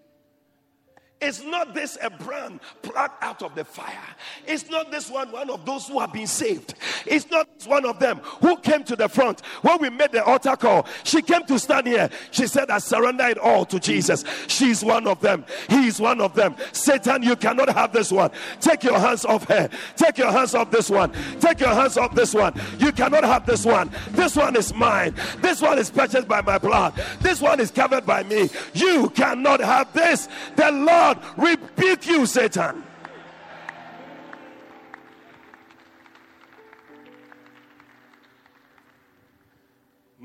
[1.23, 4.15] Is not this a brand plucked out of the fire?
[4.47, 6.75] Is not this one one of those who have been saved?
[7.07, 10.57] Is not one of them who came to the front when we made the altar
[10.57, 10.87] call?
[11.05, 12.11] She came to stand here.
[12.31, 14.25] She said, I surrender it all to Jesus.
[14.47, 15.45] She's one of them.
[15.69, 16.57] He is one of them.
[16.73, 18.31] Satan, you cannot have this one.
[18.61, 19.69] Take your hands off her.
[19.97, 21.13] Take your hands off this one.
[21.41, 22.55] Take your hands off this one.
[22.79, 23.91] You cannot have this one.
[24.11, 25.15] This one is mine.
[25.39, 26.95] This one is purchased by my blood.
[27.21, 28.49] This one is covered by me.
[28.75, 30.29] You cannot have this.
[30.57, 32.85] The Lord rebuke you, Satan.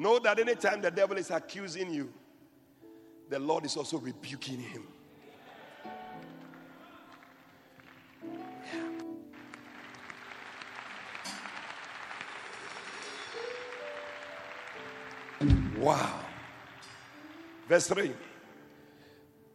[0.03, 2.11] Know that anytime the devil is accusing you,
[3.29, 4.85] the Lord is also rebuking him.
[15.77, 16.19] Wow.
[17.69, 18.11] Verse 3.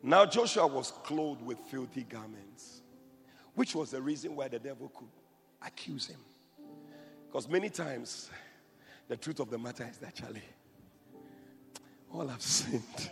[0.03, 2.81] Now Joshua was clothed with filthy garments,
[3.55, 5.09] which was the reason why the devil could
[5.61, 6.21] accuse him.
[7.27, 8.31] Because many times,
[9.09, 10.43] the truth of the matter is that, Charlie,
[12.13, 13.11] all have sinned.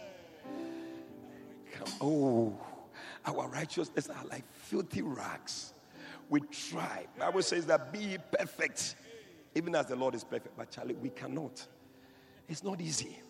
[2.00, 2.58] Oh,
[3.24, 5.72] our righteousness are like filthy rags.
[6.28, 7.06] We try.
[7.18, 8.96] Bible says that be perfect,
[9.54, 10.56] even as the Lord is perfect.
[10.56, 11.66] But Charlie, we cannot.
[12.48, 13.20] It's not easy.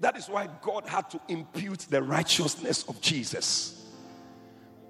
[0.00, 3.86] That is why God had to impute the righteousness of Jesus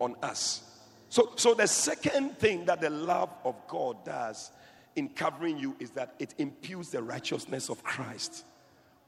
[0.00, 0.62] on us.
[1.08, 4.50] So, so the second thing that the love of God does
[4.96, 8.44] in covering you is that it imputes the righteousness of Christ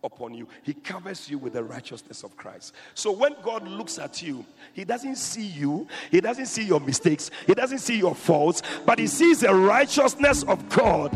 [0.04, 0.46] upon you.
[0.62, 2.74] He covers you with the righteousness of Christ.
[2.94, 7.30] So when God looks at you, He doesn't see you, He doesn't see your mistakes,
[7.46, 11.12] He doesn't see your faults, but He sees the righteousness of God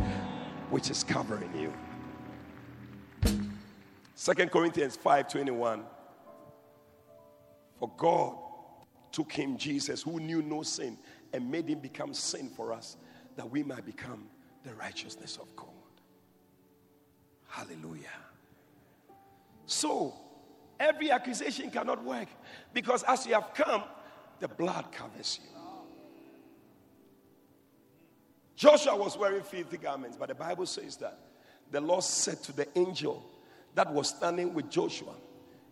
[0.70, 1.72] which is covering you.
[4.14, 5.84] Second Corinthians 5:21.
[7.78, 8.36] For God
[9.10, 10.96] took him, Jesus, who knew no sin,
[11.32, 12.96] and made him become sin for us,
[13.36, 14.28] that we might become
[14.64, 15.68] the righteousness of God.
[17.48, 18.08] Hallelujah.
[19.66, 20.14] So,
[20.78, 22.28] every accusation cannot work
[22.72, 23.84] because as you have come,
[24.40, 25.48] the blood covers you.
[28.56, 31.18] Joshua was wearing filthy garments, but the Bible says that
[31.70, 33.24] the Lord said to the angel
[33.74, 35.14] that was standing with Joshua.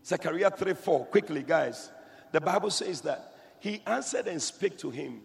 [0.04, 1.06] Zechariah 3 4.
[1.06, 1.90] Quickly, guys.
[2.32, 5.20] The Bible says that he answered and spake to him,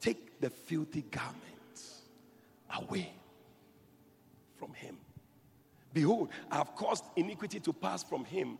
[0.00, 1.50] Take the filthy garments
[2.78, 3.12] away
[4.58, 4.96] from him.
[5.92, 8.58] Behold, I have caused iniquity to pass from him,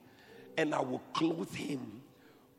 [0.56, 2.02] and I will clothe him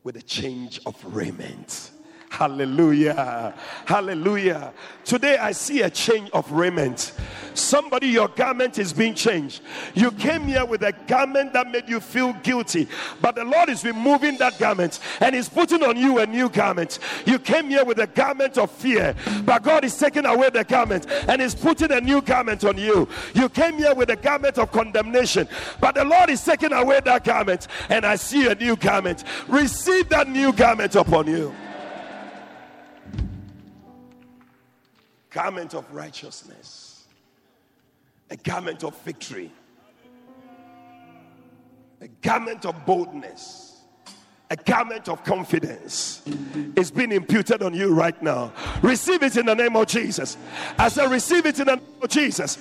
[0.04, 1.92] with a change of raiment.
[2.32, 3.54] Hallelujah.
[3.86, 4.72] Hallelujah.
[5.04, 7.12] Today I see a change of raiment.
[7.54, 9.62] Somebody, your garment is being changed.
[9.96, 12.88] You came here with a garment that made you feel guilty,
[13.22, 17.00] but the Lord is removing that garment and He's putting on you a new garment.
[17.26, 19.14] You came here with a garment of fear,
[19.44, 23.10] but God is taking away the garment and He's putting a new garment on you.
[23.36, 25.50] You came here with a garment of condemnation,
[25.82, 29.26] but the Lord is taking away that garment and I see a new garment.
[29.50, 31.54] Receive that new garment upon you.
[35.32, 37.06] Garment of righteousness,
[38.30, 39.52] a garment of victory,
[42.00, 43.72] a garment of boldness
[44.52, 46.22] a garment of confidence
[46.76, 48.52] is being imputed on you right now.
[48.82, 50.36] Receive it in the name of Jesus.
[50.78, 52.58] As I receive it in the name of Jesus,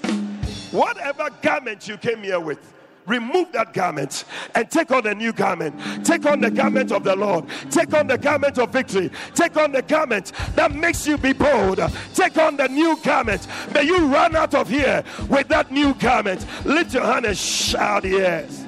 [0.70, 2.60] whatever garment you came here with,
[3.06, 4.24] remove that garment
[4.54, 5.74] and take on a new garment.
[6.04, 7.46] Take on the garment of the Lord.
[7.70, 9.10] Take on the garment of victory.
[9.34, 11.80] Take on the garment that makes you be bold.
[12.14, 13.46] Take on the new garment.
[13.74, 16.46] May you run out of here with that new garment.
[16.64, 18.64] Lift your hand and shout, Yes.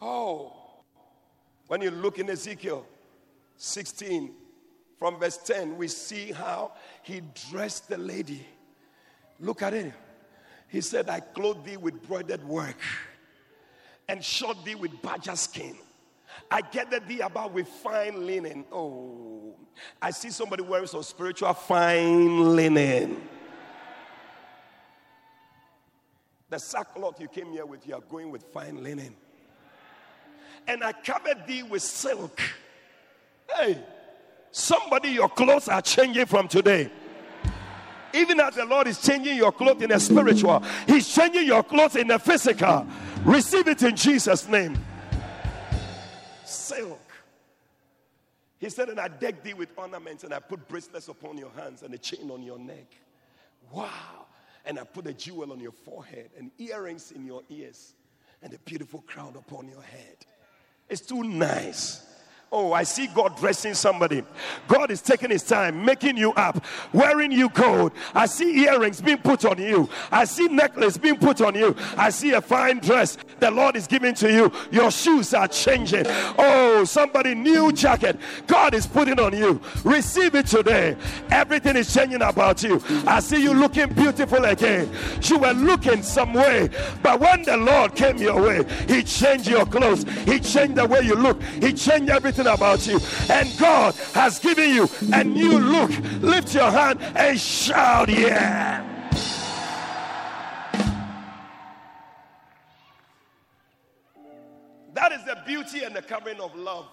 [0.00, 0.52] Oh,
[1.66, 2.86] when you look in Ezekiel
[3.56, 4.32] 16,
[4.98, 6.72] from verse 10, we see how
[7.02, 8.46] he dressed the lady
[9.40, 9.92] Look at it.
[10.68, 12.78] He said, I clothed thee with broidered work
[14.08, 15.76] and shod thee with badger skin.
[16.50, 18.64] I gathered thee about with fine linen.
[18.70, 19.54] Oh,
[20.00, 23.28] I see somebody wearing some spiritual fine linen.
[26.48, 29.16] The sackcloth you came here with, you are going with fine linen.
[30.68, 32.40] And I covered thee with silk.
[33.56, 33.82] Hey,
[34.50, 36.90] somebody, your clothes are changing from today.
[38.16, 41.96] Even as the Lord is changing your clothes in the spiritual, He's changing your clothes
[41.96, 42.86] in the physical.
[43.24, 44.78] Receive it in Jesus' name.
[46.44, 47.00] Silk.
[48.58, 51.82] He said, And I decked thee with ornaments, and I put bracelets upon your hands
[51.82, 52.86] and a chain on your neck.
[53.70, 54.26] Wow.
[54.64, 57.92] And I put a jewel on your forehead and earrings in your ears.
[58.42, 60.16] and a beautiful crown upon your head.
[60.88, 62.06] It's too nice.
[62.52, 64.22] Oh, I see God dressing somebody.
[64.68, 67.90] God is taking his time, making you up, wearing you gold.
[68.14, 69.88] I see earrings being put on you.
[70.12, 71.74] I see necklace being put on you.
[71.96, 74.52] I see a fine dress the Lord is giving to you.
[74.70, 76.04] Your shoes are changing.
[76.38, 78.16] Oh, somebody new jacket.
[78.46, 79.60] God is putting on you.
[79.82, 80.96] Receive it today.
[81.30, 82.80] Everything is changing about you.
[83.08, 84.88] I see you looking beautiful again.
[85.22, 86.70] You were looking some way,
[87.02, 90.04] but when the Lord came your way, He changed your clothes.
[90.24, 91.42] He changed the way you look.
[91.60, 93.00] He changed everything everything about you.
[93.30, 95.90] And God has given you a new look.
[96.20, 98.92] Lift your hand and shout, Yeah.
[104.94, 106.86] That is the beauty and the covering of love.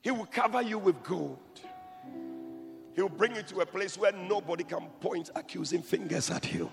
[0.00, 1.38] He will cover you with gold.
[2.94, 6.70] He will bring you to a place where nobody can point accusing fingers at you.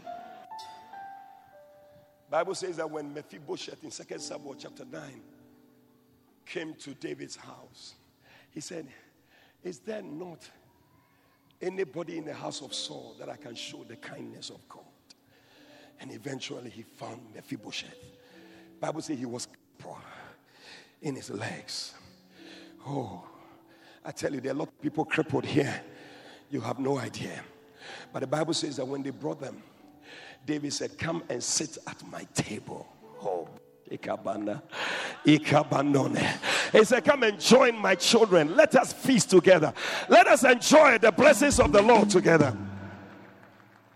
[2.30, 5.02] Bible says that when Mephibosheth in 2 Samuel chapter 9
[6.46, 7.96] came to David's house,
[8.52, 8.88] he said,
[9.64, 10.48] Is there not
[11.62, 14.84] anybody in the house of Saul that I can show the kindness of God?
[16.00, 17.98] And eventually he found Mephibosheth.
[18.80, 19.98] Bible says he was poor
[21.02, 21.94] in his legs.
[22.86, 23.24] Oh,
[24.04, 25.82] I tell you, there are a lot of people crippled here.
[26.50, 27.42] You have no idea.
[28.12, 29.64] But the Bible says that when they brought them,
[30.46, 32.88] David said, Come and sit at my table.
[33.22, 33.48] Oh.
[36.72, 38.56] He said, Come and join my children.
[38.56, 39.74] Let us feast together.
[40.10, 42.58] Let us enjoy the blessings of the Lord together.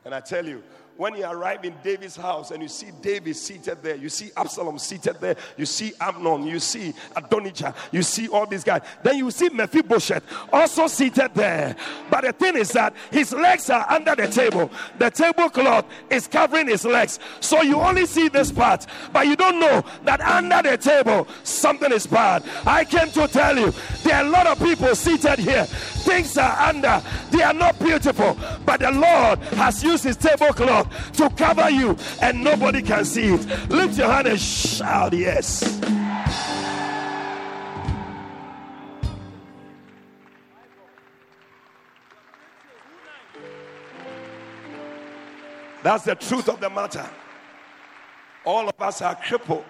[0.06, 0.64] And I tell you,
[0.98, 4.80] when you arrive in David's house and you see David seated there, you see Absalom
[4.80, 8.82] seated there, you see Amnon, you see Adonijah, you see all these guys.
[9.04, 11.76] Then you see Mephibosheth also seated there.
[12.10, 14.72] But the thing is that his legs are under the table.
[14.98, 17.20] The tablecloth is covering his legs.
[17.39, 21.91] So you only see this part, but you don't know that under the table something
[21.91, 22.43] is bad.
[22.66, 23.72] I came to tell you
[24.04, 25.68] there are a lot of people seated here.
[26.04, 31.30] Things are under, they are not beautiful, but the Lord has used his tablecloth to
[31.32, 33.70] cover you and nobody can see it.
[33.70, 35.82] Lift your hand and shout, Yes.
[45.84, 47.10] That's the truth of the matter.
[48.43, 49.64] All of us are crippled.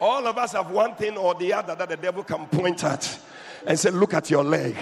[0.00, 3.18] All of us have one thing or the other that the devil can point at
[3.66, 4.76] and say, Look at your leg,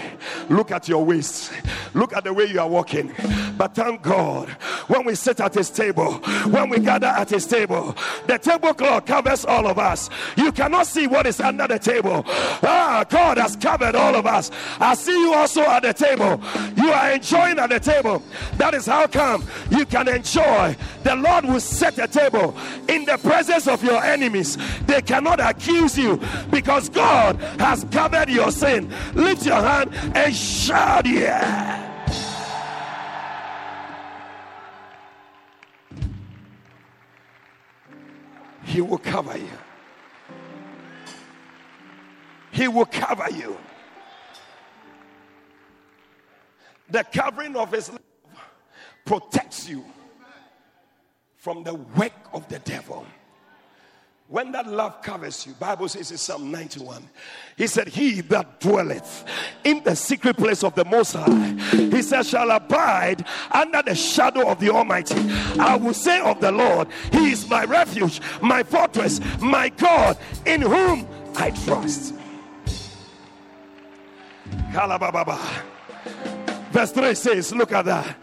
[0.49, 1.51] look at your waist,
[1.93, 3.13] look at the way you are walking.
[3.57, 4.47] But thank God,
[4.87, 6.13] when we sit at his table,
[6.49, 7.95] when we gather at his table,
[8.27, 10.09] the tablecloth covers all of us.
[10.37, 12.23] You cannot see what is under the table.
[12.25, 14.49] Ah, God has covered all of us.
[14.79, 16.41] I see you also at the table.
[16.77, 18.23] You are enjoying at the table.
[18.57, 20.77] That is how come you can enjoy.
[21.03, 22.55] The Lord will set a table
[22.87, 24.57] in the presence of your enemies.
[24.85, 26.19] They cannot accuse you
[26.49, 31.85] because God has covered your sin sin, lift your hand and shout, Yeah.
[38.63, 39.57] He will cover you.
[42.51, 43.57] He will cover you.
[46.91, 47.99] The covering of his love
[49.05, 49.83] protects you
[51.37, 53.07] from the work of the devil.
[54.29, 57.01] When that love covers you, Bible says in Psalm 91,
[57.57, 59.25] he said, He that dwelleth
[59.63, 64.47] in the secret place of the Most High, he said, shall abide under the shadow
[64.47, 65.15] of the Almighty.
[65.59, 70.15] I will say of the Lord, He is my refuge, my fortress, my God,
[70.45, 72.13] in whom I trust.
[76.71, 78.15] Verse 3 says, Look at that.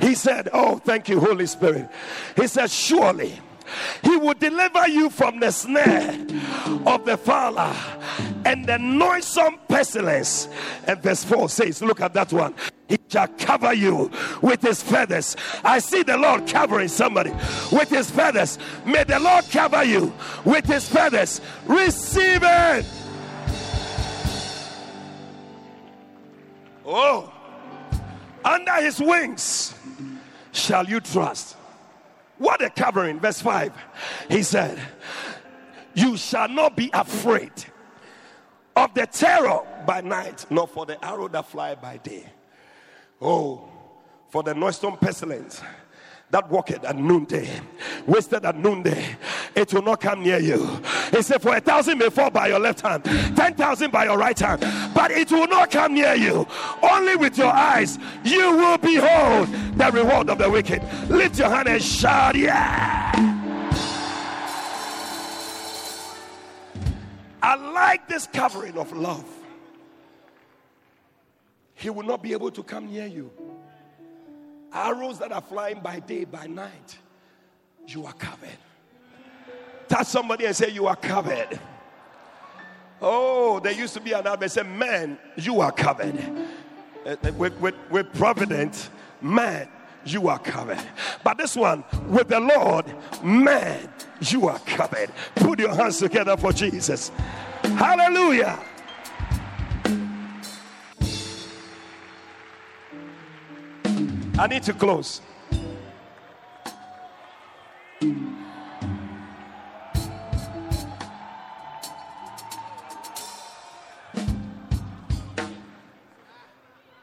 [0.00, 1.88] He said, Oh, thank you, Holy Spirit.
[2.34, 3.38] He said, Surely
[4.02, 6.10] he will deliver you from the snare
[6.86, 7.74] of the fowler
[8.44, 10.48] and the noisome pestilence.
[10.86, 12.54] And verse 4 says, Look at that one.
[12.88, 14.10] He shall cover you
[14.42, 15.36] with his feathers.
[15.64, 17.30] I see the Lord covering somebody
[17.70, 18.58] with his feathers.
[18.84, 20.12] May the Lord cover you
[20.44, 21.40] with his feathers.
[21.66, 22.84] Receive it.
[26.84, 27.32] Oh,
[28.44, 29.74] under his wings
[30.52, 31.56] shall you trust.
[32.42, 33.20] What a covering.
[33.20, 33.72] Verse 5.
[34.28, 34.76] He said,
[35.94, 37.52] You shall not be afraid
[38.74, 42.26] of the terror by night, nor for the arrow that fly by day.
[43.20, 43.70] Oh,
[44.30, 45.62] for the noisome pestilence
[46.32, 47.48] that walketh at noonday,
[48.06, 49.16] wasted at noonday,
[49.54, 50.66] it will not come near you.
[51.10, 54.16] He said, For a thousand may fall by your left hand, ten thousand by your
[54.16, 54.60] right hand,
[54.94, 56.46] but it will not come near you.
[56.82, 60.82] Only with your eyes you will behold the reward of the wicked.
[61.08, 63.10] Lift your hand and shout, Yeah!
[67.42, 69.26] I like this covering of love.
[71.74, 73.30] He will not be able to come near you.
[74.72, 76.98] Arrows that are flying by day, by night,
[77.86, 78.48] you are covered.
[79.88, 81.60] Touch somebody and say, You are covered.
[83.00, 86.18] Oh, there used to be an advert say, Man, you are covered.
[87.04, 88.88] Uh, uh, with, with, with providence,
[89.20, 89.68] man,
[90.04, 90.78] you are covered.
[91.22, 92.86] But this one, with the Lord,
[93.22, 95.10] man, you are covered.
[95.34, 97.10] Put your hands together for Jesus.
[97.62, 98.58] Hallelujah.
[104.42, 105.20] I need to close.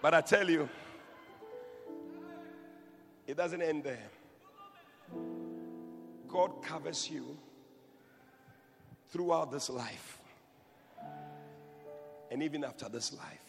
[0.01, 0.67] But I tell you,
[3.25, 4.09] it doesn't end there.
[6.27, 7.37] God covers you
[9.11, 10.19] throughout this life
[12.29, 13.48] and even after this life.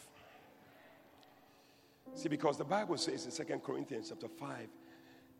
[2.15, 4.67] See, because the Bible says in Second Corinthians chapter 5,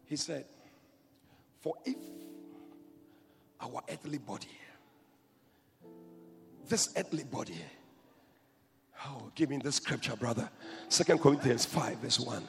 [0.05, 0.45] he said,
[1.59, 1.97] For if
[3.59, 4.47] our earthly body,
[6.67, 7.61] this earthly body,
[9.05, 10.49] oh, give me the scripture, brother.
[10.89, 12.43] Second Corinthians 5, verse 1.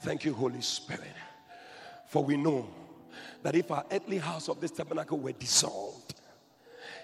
[0.00, 1.14] Thank you, Holy Spirit.
[2.06, 2.68] For we know
[3.42, 6.14] that if our earthly house of this tabernacle were dissolved,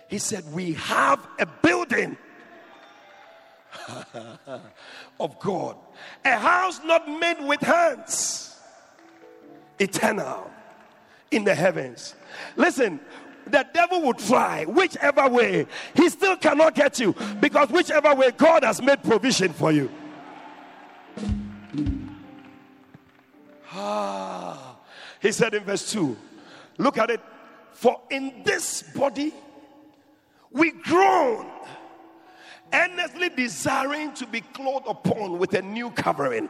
[0.09, 2.17] he said, We have a building
[5.21, 5.77] of God,
[6.25, 8.57] a house not made with hands,
[9.79, 10.51] eternal
[11.31, 12.15] in the heavens.
[12.57, 13.01] Listen,
[13.47, 18.65] the devil will try whichever way, he still cannot get you because whichever way God
[18.65, 19.91] has made provision for you.
[23.73, 24.77] Ah,
[25.21, 26.17] he said in verse 2,
[26.79, 27.21] look at it.
[27.73, 29.33] For in this body
[30.51, 31.51] we groan
[32.73, 36.49] earnestly desiring to be clothed upon with a new covering.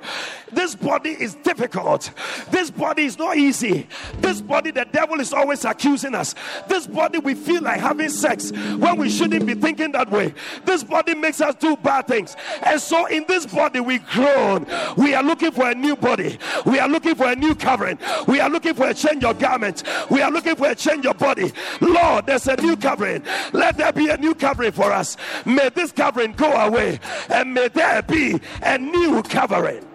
[0.51, 2.11] This body is difficult.
[2.51, 3.89] This body is not easy.
[4.19, 6.35] This body, the devil is always accusing us.
[6.69, 10.35] This body, we feel like having sex when we shouldn't be thinking that way.
[10.65, 12.37] This body makes us do bad things.
[12.63, 14.67] And so, in this body, we groan.
[14.97, 16.39] We are looking for a new body.
[16.67, 17.99] We are looking for a new covering.
[18.29, 19.83] We are looking for a change of garment.
[20.11, 21.53] We are looking for a change of body.
[21.81, 23.25] Lord, there's a new covering.
[23.53, 25.17] Let there be a new covering for us.
[25.45, 27.01] May this covering covering go away,
[27.31, 29.87] and may there be a new covering.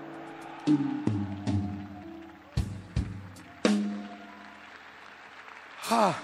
[5.90, 6.24] Ah.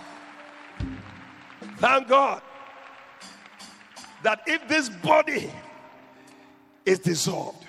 [1.78, 2.42] Thank God
[4.24, 5.52] that if this body
[6.86, 7.66] is dissolved,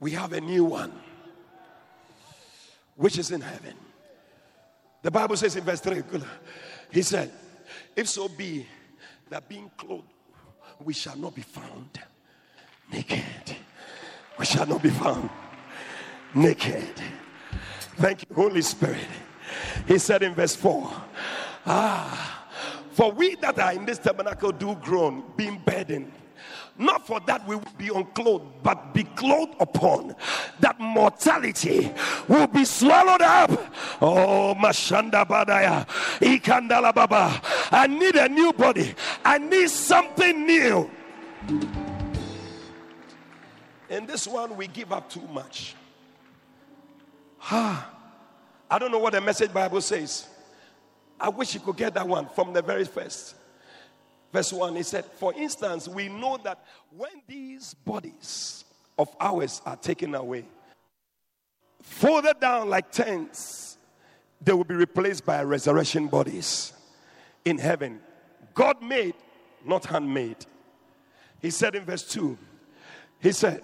[0.00, 0.92] we have a new one
[2.96, 3.74] which is in heaven.
[5.02, 6.02] The Bible says in verse 3,
[6.90, 7.30] he said,
[7.94, 8.66] If so be
[9.30, 10.08] that being clothed
[10.84, 12.00] we shall not be found
[12.92, 13.56] naked.
[14.38, 15.28] We shall not be found
[16.34, 16.94] naked.
[17.96, 19.06] Thank you, Holy Spirit.
[19.86, 20.90] He said in verse 4
[21.66, 22.46] Ah,
[22.92, 26.12] for we that are in this tabernacle do groan, being burdened.
[26.78, 30.14] Not for that we will be unclothed, but be clothed upon.
[30.60, 31.92] That mortality
[32.28, 33.50] will be swallowed up.
[34.00, 35.86] Oh, Mashanda Badaya,
[36.20, 37.42] Ikandala Baba.
[37.72, 38.94] I need a new body.
[39.24, 40.88] I need something new.
[43.88, 45.74] In this one, we give up too much.
[47.42, 47.90] Ah,
[48.70, 50.28] I don't know what the message Bible says.
[51.18, 53.34] I wish you could get that one from the very first.
[54.32, 56.64] Verse 1, he said, For instance, we know that
[56.96, 58.64] when these bodies
[58.98, 60.44] of ours are taken away,
[61.80, 63.78] folded down like tents,
[64.40, 66.72] they will be replaced by resurrection bodies
[67.44, 68.00] in heaven.
[68.54, 69.14] God made,
[69.64, 70.44] not handmade.
[71.40, 72.36] He said in verse 2,
[73.20, 73.62] he said,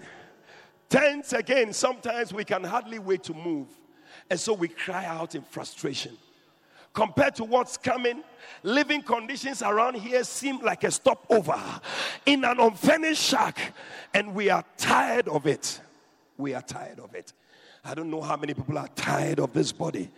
[0.88, 3.66] Tents again, sometimes we can hardly wait to move.
[4.30, 6.16] And so we cry out in frustration
[6.94, 8.22] compared to what's coming,
[8.62, 11.60] living conditions around here seem like a stopover
[12.24, 13.74] in an unfinished shack,
[14.14, 15.80] and we are tired of it.
[16.38, 17.32] We are tired of it.
[17.84, 20.10] I don't know how many people are tired of this body.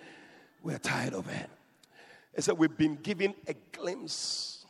[0.62, 1.48] We're tired of it.
[2.34, 4.66] It's said we've been given a glimpse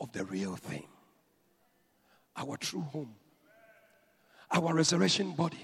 [0.00, 0.86] of the real thing
[2.36, 3.14] our true home,
[4.50, 5.58] our resurrection bodies.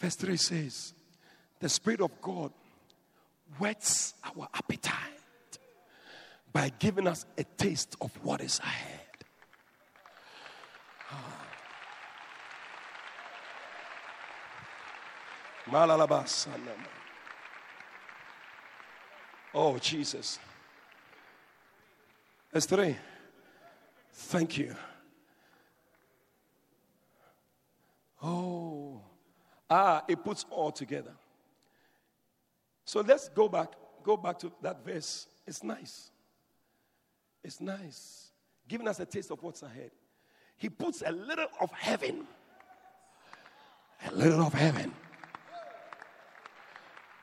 [0.00, 0.92] Verse 3 says,
[1.60, 2.52] The Spirit of God
[3.58, 4.94] whets our appetite
[6.52, 9.00] by giving us a taste of what is ahead.
[19.52, 20.38] Oh, Jesus.
[22.52, 22.96] Verse 3.
[24.12, 24.76] Thank you.
[28.22, 29.00] Oh.
[29.68, 31.12] Ah, it puts all together.
[32.86, 33.72] So let's go back.
[34.02, 35.26] Go back to that verse.
[35.46, 36.10] It's nice.
[37.44, 38.30] It's nice.
[38.68, 39.90] Giving us a taste of what's ahead.
[40.56, 42.26] He puts a little of heaven.
[44.06, 44.94] A little of heaven.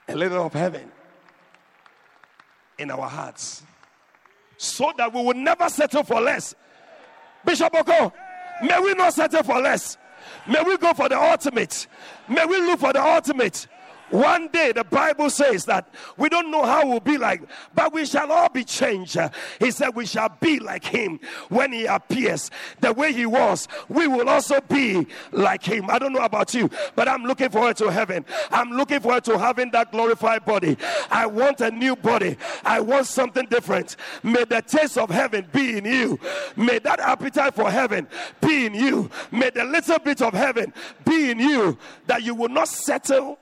[0.10, 0.92] A little of heaven
[2.78, 3.64] in our hearts.
[4.58, 6.54] So that we will never settle for less.
[7.46, 8.14] Bishop Oko,
[8.62, 9.98] may we not settle for less.
[10.48, 11.88] May we go for the ultimate.
[12.28, 13.68] May we look for the ultimate.
[14.14, 17.42] One day, the Bible says that we don't know how we'll be like,
[17.74, 19.18] but we shall all be changed.
[19.58, 22.52] He said, We shall be like him when he appears.
[22.80, 25.90] The way he was, we will also be like him.
[25.90, 28.24] I don't know about you, but I'm looking forward to heaven.
[28.52, 30.78] I'm looking forward to having that glorified body.
[31.10, 32.38] I want a new body.
[32.64, 33.96] I want something different.
[34.22, 36.20] May the taste of heaven be in you.
[36.56, 38.08] May that appetite for heaven
[38.40, 39.10] be in you.
[39.32, 40.72] May the little bit of heaven
[41.04, 43.40] be in you that you will not settle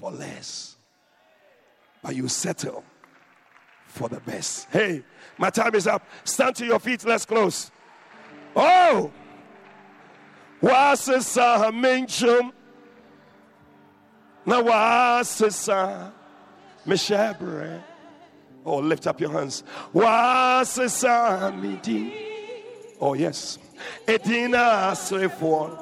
[0.00, 0.76] for less,
[2.02, 2.84] but you settle
[3.86, 4.68] for the best.
[4.70, 5.02] Hey,
[5.36, 6.06] my time is up.
[6.24, 7.04] Stand to your feet.
[7.04, 7.70] Let's close.
[8.54, 9.10] Oh,
[10.62, 12.52] wasisa minchum
[14.46, 16.12] na wasisa
[16.86, 17.82] mishabre.
[18.64, 19.62] Oh, lift up your hands.
[19.94, 22.12] Wasisa midi.
[23.00, 23.58] Oh yes.
[24.06, 25.76] Edina sefon.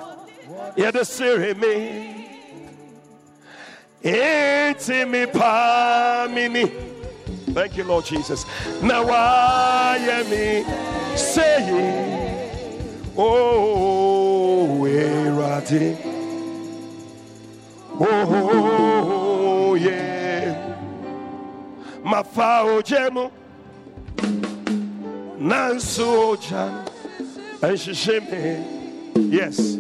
[7.53, 8.45] Thank you, Lord Jesus.
[8.81, 12.07] Now I am saying,
[13.19, 15.97] Oh, Erati.
[17.99, 20.77] Oh, yeah.
[22.05, 23.33] Mafao Jemo.
[25.41, 26.87] Nanso Jan.
[27.63, 29.33] And.
[29.33, 29.79] Yes.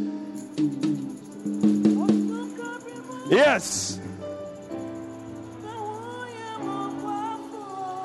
[3.30, 3.95] Yes.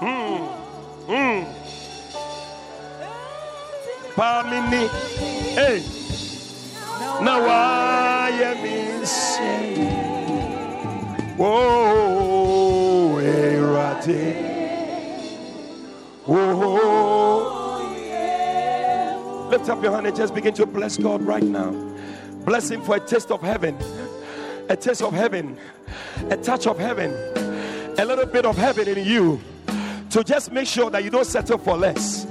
[0.01, 0.49] Mm.
[1.07, 1.45] Mm.
[4.15, 4.89] Pamini.
[5.53, 5.83] Hey.
[7.21, 9.05] Now I am in
[11.39, 14.07] Oh, erate.
[18.07, 19.17] Yeah.
[19.51, 21.69] Lift up your hand and just begin to bless God right now.
[22.43, 23.77] Bless Him for a taste of heaven,
[24.67, 25.59] a taste of heaven,
[26.31, 27.11] a touch of heaven,
[27.99, 29.39] a little bit of heaven in you
[30.11, 32.27] to just make sure that you don't settle for less,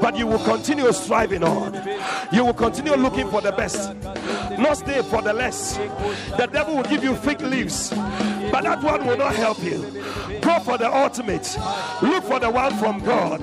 [0.00, 1.74] but you will continue striving on.
[2.32, 3.94] You will continue looking for the best,
[4.58, 5.76] not stay for the less.
[6.36, 9.78] The devil will give you fake leaves, but that one will not help you.
[10.40, 11.56] Go for the ultimate.
[12.02, 13.42] Look for the one from God.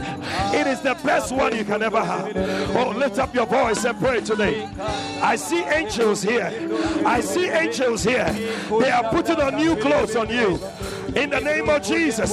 [0.54, 2.36] It is the best one you can ever have.
[2.76, 4.68] Oh, lift up your voice and pray today.
[5.22, 6.52] I see angels here.
[7.06, 8.30] I see angels here.
[8.70, 10.60] They are putting on new clothes on you.
[11.18, 12.32] In the name of Jesus.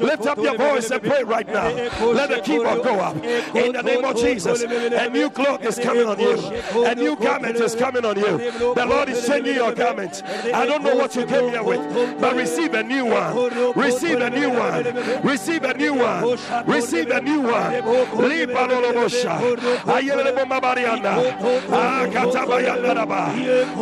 [0.00, 1.68] Lift up your voice and pray right now.
[2.12, 3.16] Let the keyboard go up.
[3.16, 4.62] In the name of Jesus.
[4.62, 6.36] A new cloth is coming on you.
[6.84, 8.50] A new garment is coming on you.
[8.74, 10.22] The Lord is changing your garment.
[10.52, 13.72] I don't know what you came here with, but receive a new one.
[13.74, 14.84] Receive a new one.
[15.22, 16.38] Receive a new one.
[16.66, 17.72] Receive a new one.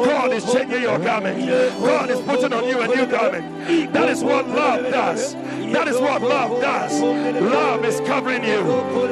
[0.05, 1.47] God is changing your garment.
[1.80, 3.93] God is putting on you a new garment.
[3.93, 5.35] That is what love does.
[5.35, 7.01] That is what love does.
[7.01, 8.62] Love is covering you.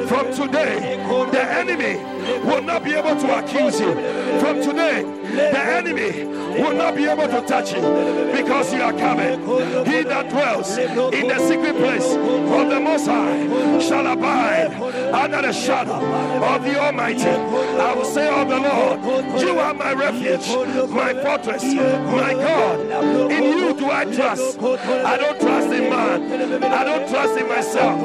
[0.07, 0.97] From today,
[1.31, 1.95] the enemy
[2.45, 3.93] will not be able to accuse you.
[4.39, 5.03] From today,
[5.35, 6.25] the enemy
[6.61, 7.81] will not be able to touch you
[8.35, 9.39] because you are covered.
[9.87, 14.73] He that dwells in the secret place of the Most High shall abide
[15.13, 17.29] under the shadow of the Almighty.
[17.29, 20.47] I will say of the Lord, You are my refuge,
[20.89, 23.31] my fortress, my God.
[23.31, 24.59] In you do I trust.
[24.59, 26.63] I don't trust in man.
[26.63, 28.01] I don't trust in myself.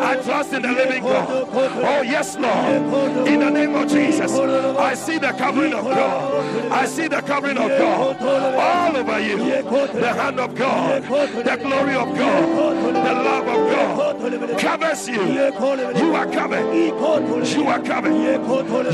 [0.00, 1.48] I trust in the living God.
[1.52, 3.28] Oh, yes, Lord.
[3.28, 6.69] In the name of Jesus, I see the covering of God.
[6.70, 9.36] I see the covering of God all over you.
[9.36, 15.22] The hand of God, the glory of God, the love of God covers you.
[15.22, 16.66] You are covered.
[16.74, 17.46] You are covered.
[17.46, 18.16] You are covered.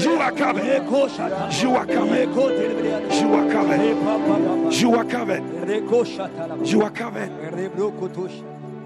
[0.02, 1.60] You are covered.
[1.60, 2.28] You are covered.
[4.72, 5.42] You are covered.
[6.66, 7.30] You are covered.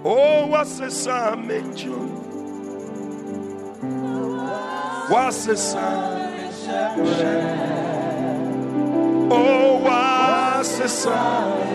[0.03, 1.47] Oh, what's the sun,
[5.09, 6.31] What's the sun?
[9.33, 11.71] Oh, our society.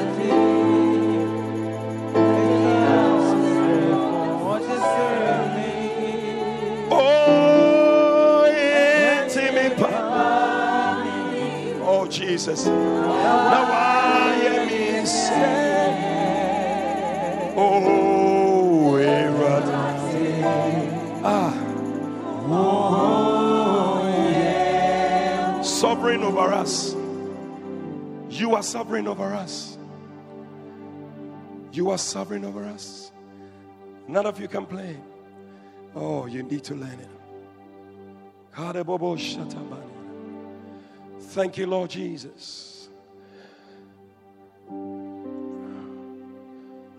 [11.89, 12.67] Oh, Jesus.
[12.67, 15.97] Now I am insane.
[17.57, 17.97] Oh,
[25.63, 26.95] Sovereign over us.
[28.37, 29.79] You are sovereign over us.
[31.73, 33.11] You are sovereign over us.
[34.07, 34.99] None of you can play.
[35.95, 37.09] Oh, you need to learn it.
[41.19, 42.91] Thank you, Lord Jesus.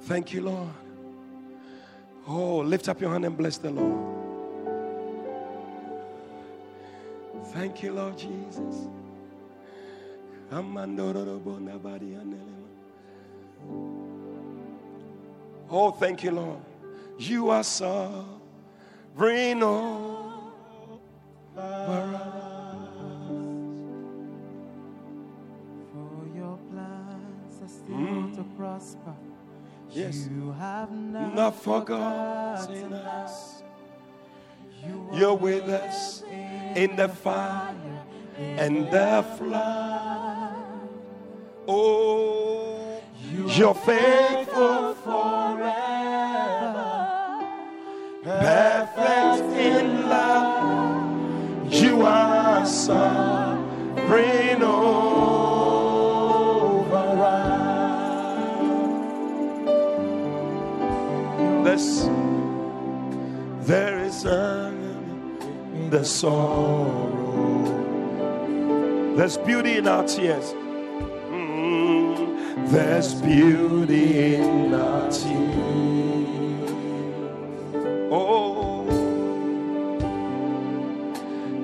[0.02, 0.70] Thank you, Lord.
[2.28, 4.16] Oh, lift up your hand and bless the Lord.
[7.54, 8.88] Thank you, Lord Jesus.
[15.70, 16.60] Oh, thank you, Lord.
[17.20, 19.98] You are sovereign over
[25.92, 28.36] For your plans are still mm.
[28.36, 29.14] to prosper.
[29.90, 30.30] Yes.
[30.32, 33.64] You have not, not forgotten us.
[35.14, 36.24] You are with us
[36.76, 37.76] in the fire
[38.38, 40.17] and the flood.
[41.70, 43.02] Oh,
[43.58, 45.30] you're faithful forever,
[48.24, 51.74] perfect in love.
[51.74, 55.28] You are sovereign over
[61.66, 62.08] us.
[63.68, 64.68] There is a
[65.90, 67.64] the sorrow.
[69.16, 70.54] There's beauty in our tears.
[72.70, 76.70] There's beauty in our tears.
[78.12, 78.86] Oh,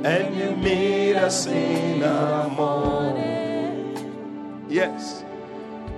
[0.05, 3.97] and you meet us in our morning.
[4.69, 5.25] Yes,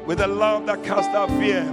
[0.07, 1.71] with a love that casts out fear.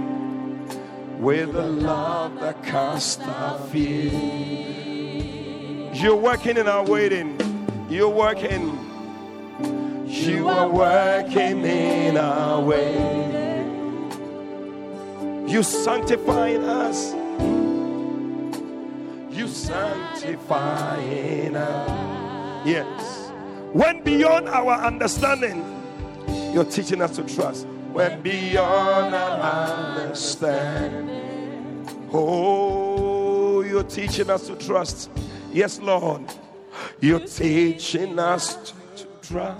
[1.17, 4.11] With a love that casts out fear.
[5.91, 7.39] You're working in our waiting.
[7.89, 8.72] You're working.
[10.13, 12.93] You are working in our way.
[15.47, 17.13] You sanctifying us.
[19.35, 22.67] You sanctifying us.
[22.67, 23.31] Yes.
[23.73, 25.65] When beyond our understanding,
[26.53, 27.65] you're teaching us to trust.
[27.91, 29.39] When beyond our
[29.99, 35.09] understanding, oh, you're teaching us to trust.
[35.51, 36.21] Yes, Lord.
[37.01, 39.55] You're teaching us to, to try.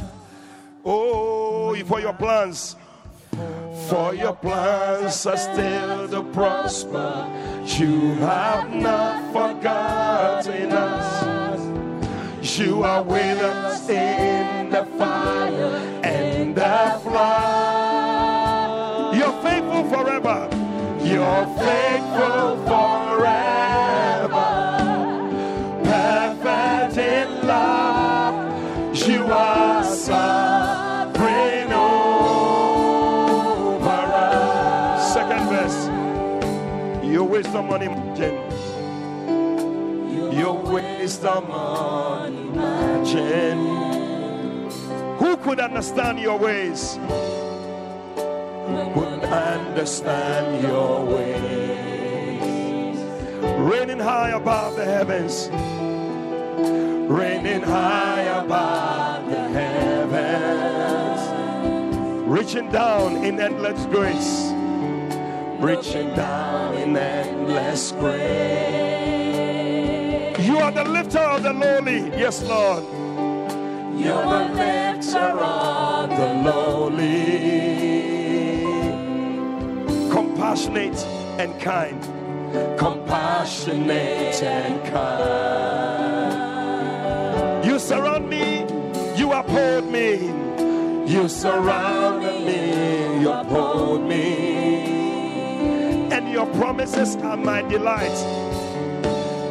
[0.85, 2.75] Oh, for your plans.
[3.87, 7.25] For your plans are still to prosper.
[7.65, 12.59] You have not forgotten us.
[12.59, 18.35] You are with us in the fire and the flood.
[19.15, 20.49] You're faithful forever.
[21.01, 23.72] You're faithful forever
[37.33, 38.35] wisdom on imagine.
[40.37, 43.59] Your wisdom on imagine.
[45.17, 46.93] Who could understand your ways?
[46.95, 52.99] Who could understand your ways.
[53.59, 55.49] Reigning high above the heavens
[57.09, 61.21] reigning high above the heavens,
[62.25, 64.52] reaching down in endless grace,
[65.63, 68.19] reaching down in endless grace.
[70.45, 72.83] You are the lifter of the lowly, yes, Lord.
[73.95, 77.23] You're the lifter of the lowly,
[80.11, 81.01] compassionate
[81.39, 82.03] and kind,
[82.77, 86.43] compassionate and kind.
[87.65, 88.65] You surround me,
[89.15, 90.41] you uphold me.
[91.09, 95.02] You surround me, you uphold me.
[96.33, 98.17] Your promises are my delight.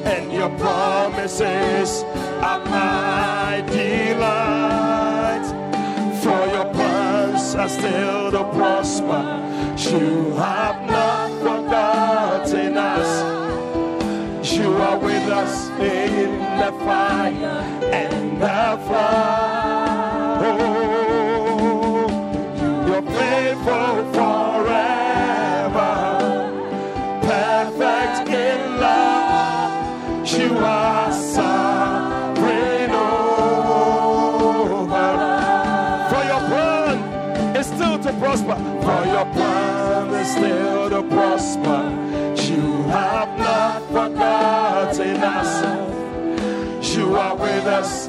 [0.04, 2.02] And your promises
[2.42, 5.46] are my delight.
[6.24, 9.22] For your plans are still to prosper.
[9.78, 14.52] You have not forgotten us.
[14.52, 17.62] You are with us in the fire
[17.92, 19.21] and the flood.
[40.32, 41.82] Still to prosper.
[42.48, 45.52] You have not forgotten us.
[46.94, 48.01] You are with us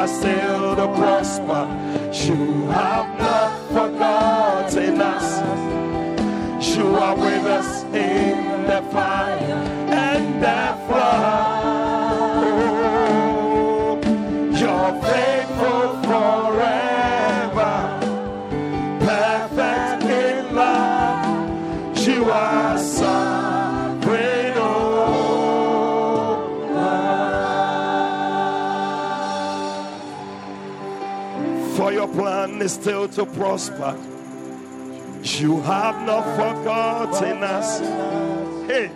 [0.00, 1.62] are still to prosper.
[2.24, 5.28] You have not forgotten us.
[6.74, 9.39] You are with us in the fire
[32.62, 33.96] is still to prosper.
[35.22, 37.80] You have not forgotten us.
[38.68, 38.90] Hey,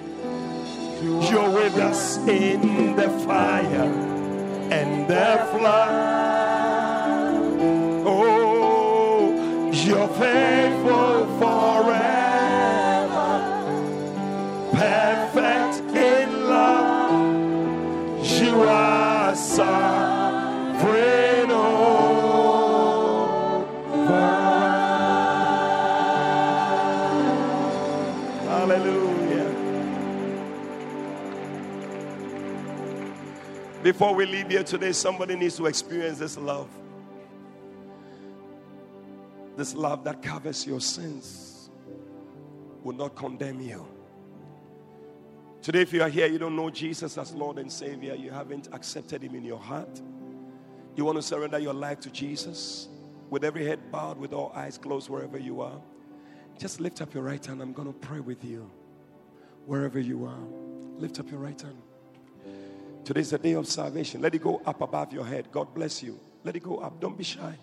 [1.03, 3.91] you're with us in the fire
[4.73, 6.05] and the flood.
[8.07, 12.33] Oh, you're faithful forever,
[14.73, 18.27] perfect in love.
[18.41, 19.84] You are sovereign
[33.95, 36.68] Before we leave here today, somebody needs to experience this love.
[39.57, 41.70] This love that covers your sins
[42.82, 43.86] will not condemn you.
[45.62, 48.68] Today, if you are here, you don't know Jesus as Lord and Savior, you haven't
[48.72, 50.03] accepted Him in your heart,
[50.97, 52.88] you want to surrender your life to Jesus
[53.30, 55.80] with every head bowed, with all eyes closed, wherever you are.
[56.59, 57.62] Just lift up your right hand.
[57.62, 58.68] I'm going to pray with you.
[59.66, 61.84] Wherever you are, lift up your right hand.
[63.05, 64.22] Today's the day of salvation.
[64.22, 65.48] Let it go up above your head.
[65.52, 66.18] God bless you.
[66.42, 67.00] Let it go up.
[67.00, 67.55] Don't be shy.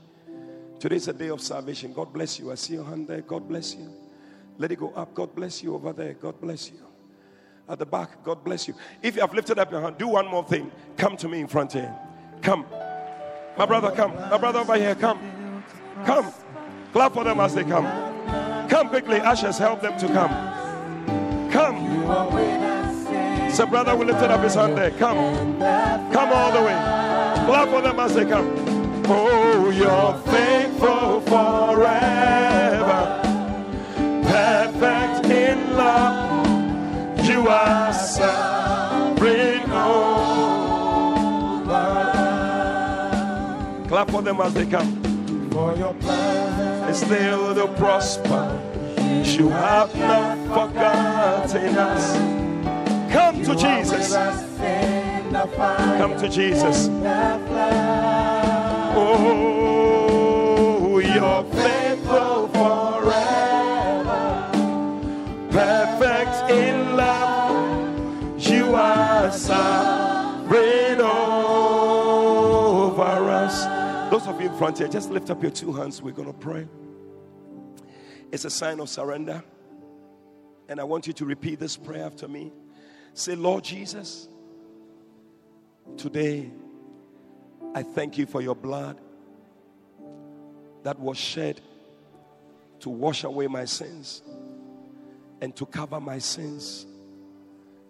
[0.80, 1.94] Today's the day of salvation.
[1.94, 2.52] God bless you.
[2.52, 3.22] I see your hand there.
[3.22, 3.92] God bless you.
[4.58, 5.14] Let it go up.
[5.14, 6.14] God bless you over there.
[6.14, 6.78] God bless you.
[7.68, 8.76] At the back, God bless you.
[9.02, 10.72] If you have lifted up your hand, do one more thing.
[10.98, 11.96] Come to me in front here.
[12.42, 12.66] Come.
[13.58, 14.14] My brother, come.
[14.14, 15.64] My brother over here, come.
[16.06, 16.32] Come.
[16.92, 17.86] Clap for them as they come.
[18.68, 19.20] Come quickly.
[19.22, 21.52] Ushers, help them to come.
[21.52, 22.61] Come.
[23.62, 24.90] So, brother, we lifted up his hand there.
[24.90, 25.60] Come.
[26.12, 26.74] Come all the way.
[27.46, 28.52] Clap for them as they come.
[29.06, 33.22] Oh, you're faithful forever.
[34.24, 37.24] Perfect in love.
[37.24, 40.02] You are sovereign over.
[43.90, 45.04] Clap for them as they come.
[45.52, 48.60] For your plan is still to prosper.
[48.98, 52.41] You have not forgotten us.
[53.12, 54.14] Come to Jesus.
[54.14, 56.90] Come to Jesus.
[58.94, 64.50] Oh, you're faithful forever,
[65.50, 68.40] perfect in love.
[68.40, 72.22] You are sovereign over
[73.02, 73.66] us.
[74.12, 76.02] Those of you in front here, just lift up your two hands.
[76.02, 76.68] We're going to pray.
[78.32, 79.44] It's a sign of surrender.
[80.70, 82.54] And I want you to repeat this prayer after me.
[83.14, 84.28] Say, Lord Jesus,
[85.98, 86.50] today
[87.76, 89.00] I thank you for your blood
[90.84, 91.62] that was shed
[92.80, 94.24] to wash away my sins
[95.42, 96.86] and to cover my sins.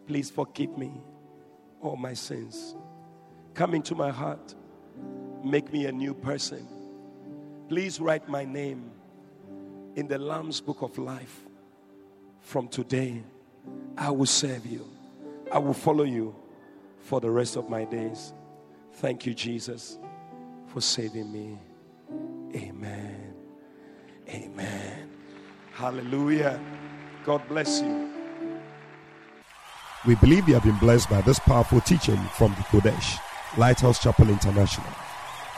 [0.07, 0.91] Please forgive me
[1.81, 2.75] all my sins.
[3.53, 4.55] Come into my heart.
[5.43, 6.67] Make me a new person.
[7.69, 8.91] Please write my name
[9.95, 11.41] in the Lamb's book of life.
[12.41, 13.23] From today,
[13.97, 14.90] I will serve you.
[15.51, 16.33] I will follow you
[17.01, 18.33] for the rest of my days.
[18.93, 19.99] Thank you, Jesus,
[20.67, 21.59] for saving me.
[22.55, 23.33] Amen.
[24.29, 25.09] Amen.
[25.73, 26.59] Hallelujah.
[27.25, 28.09] God bless you.
[30.07, 33.19] We believe you have been blessed by this powerful teaching from the Qodesh,
[33.57, 34.87] Lighthouse Chapel International.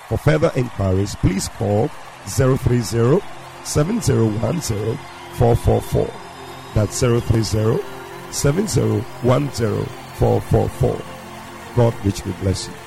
[0.09, 1.87] For further inquiries, please call
[2.25, 3.21] 030
[3.63, 4.97] 7010
[5.37, 6.13] 444.
[6.73, 7.92] That's 030
[8.33, 11.01] 7010 444.
[11.75, 12.82] God richly bless you.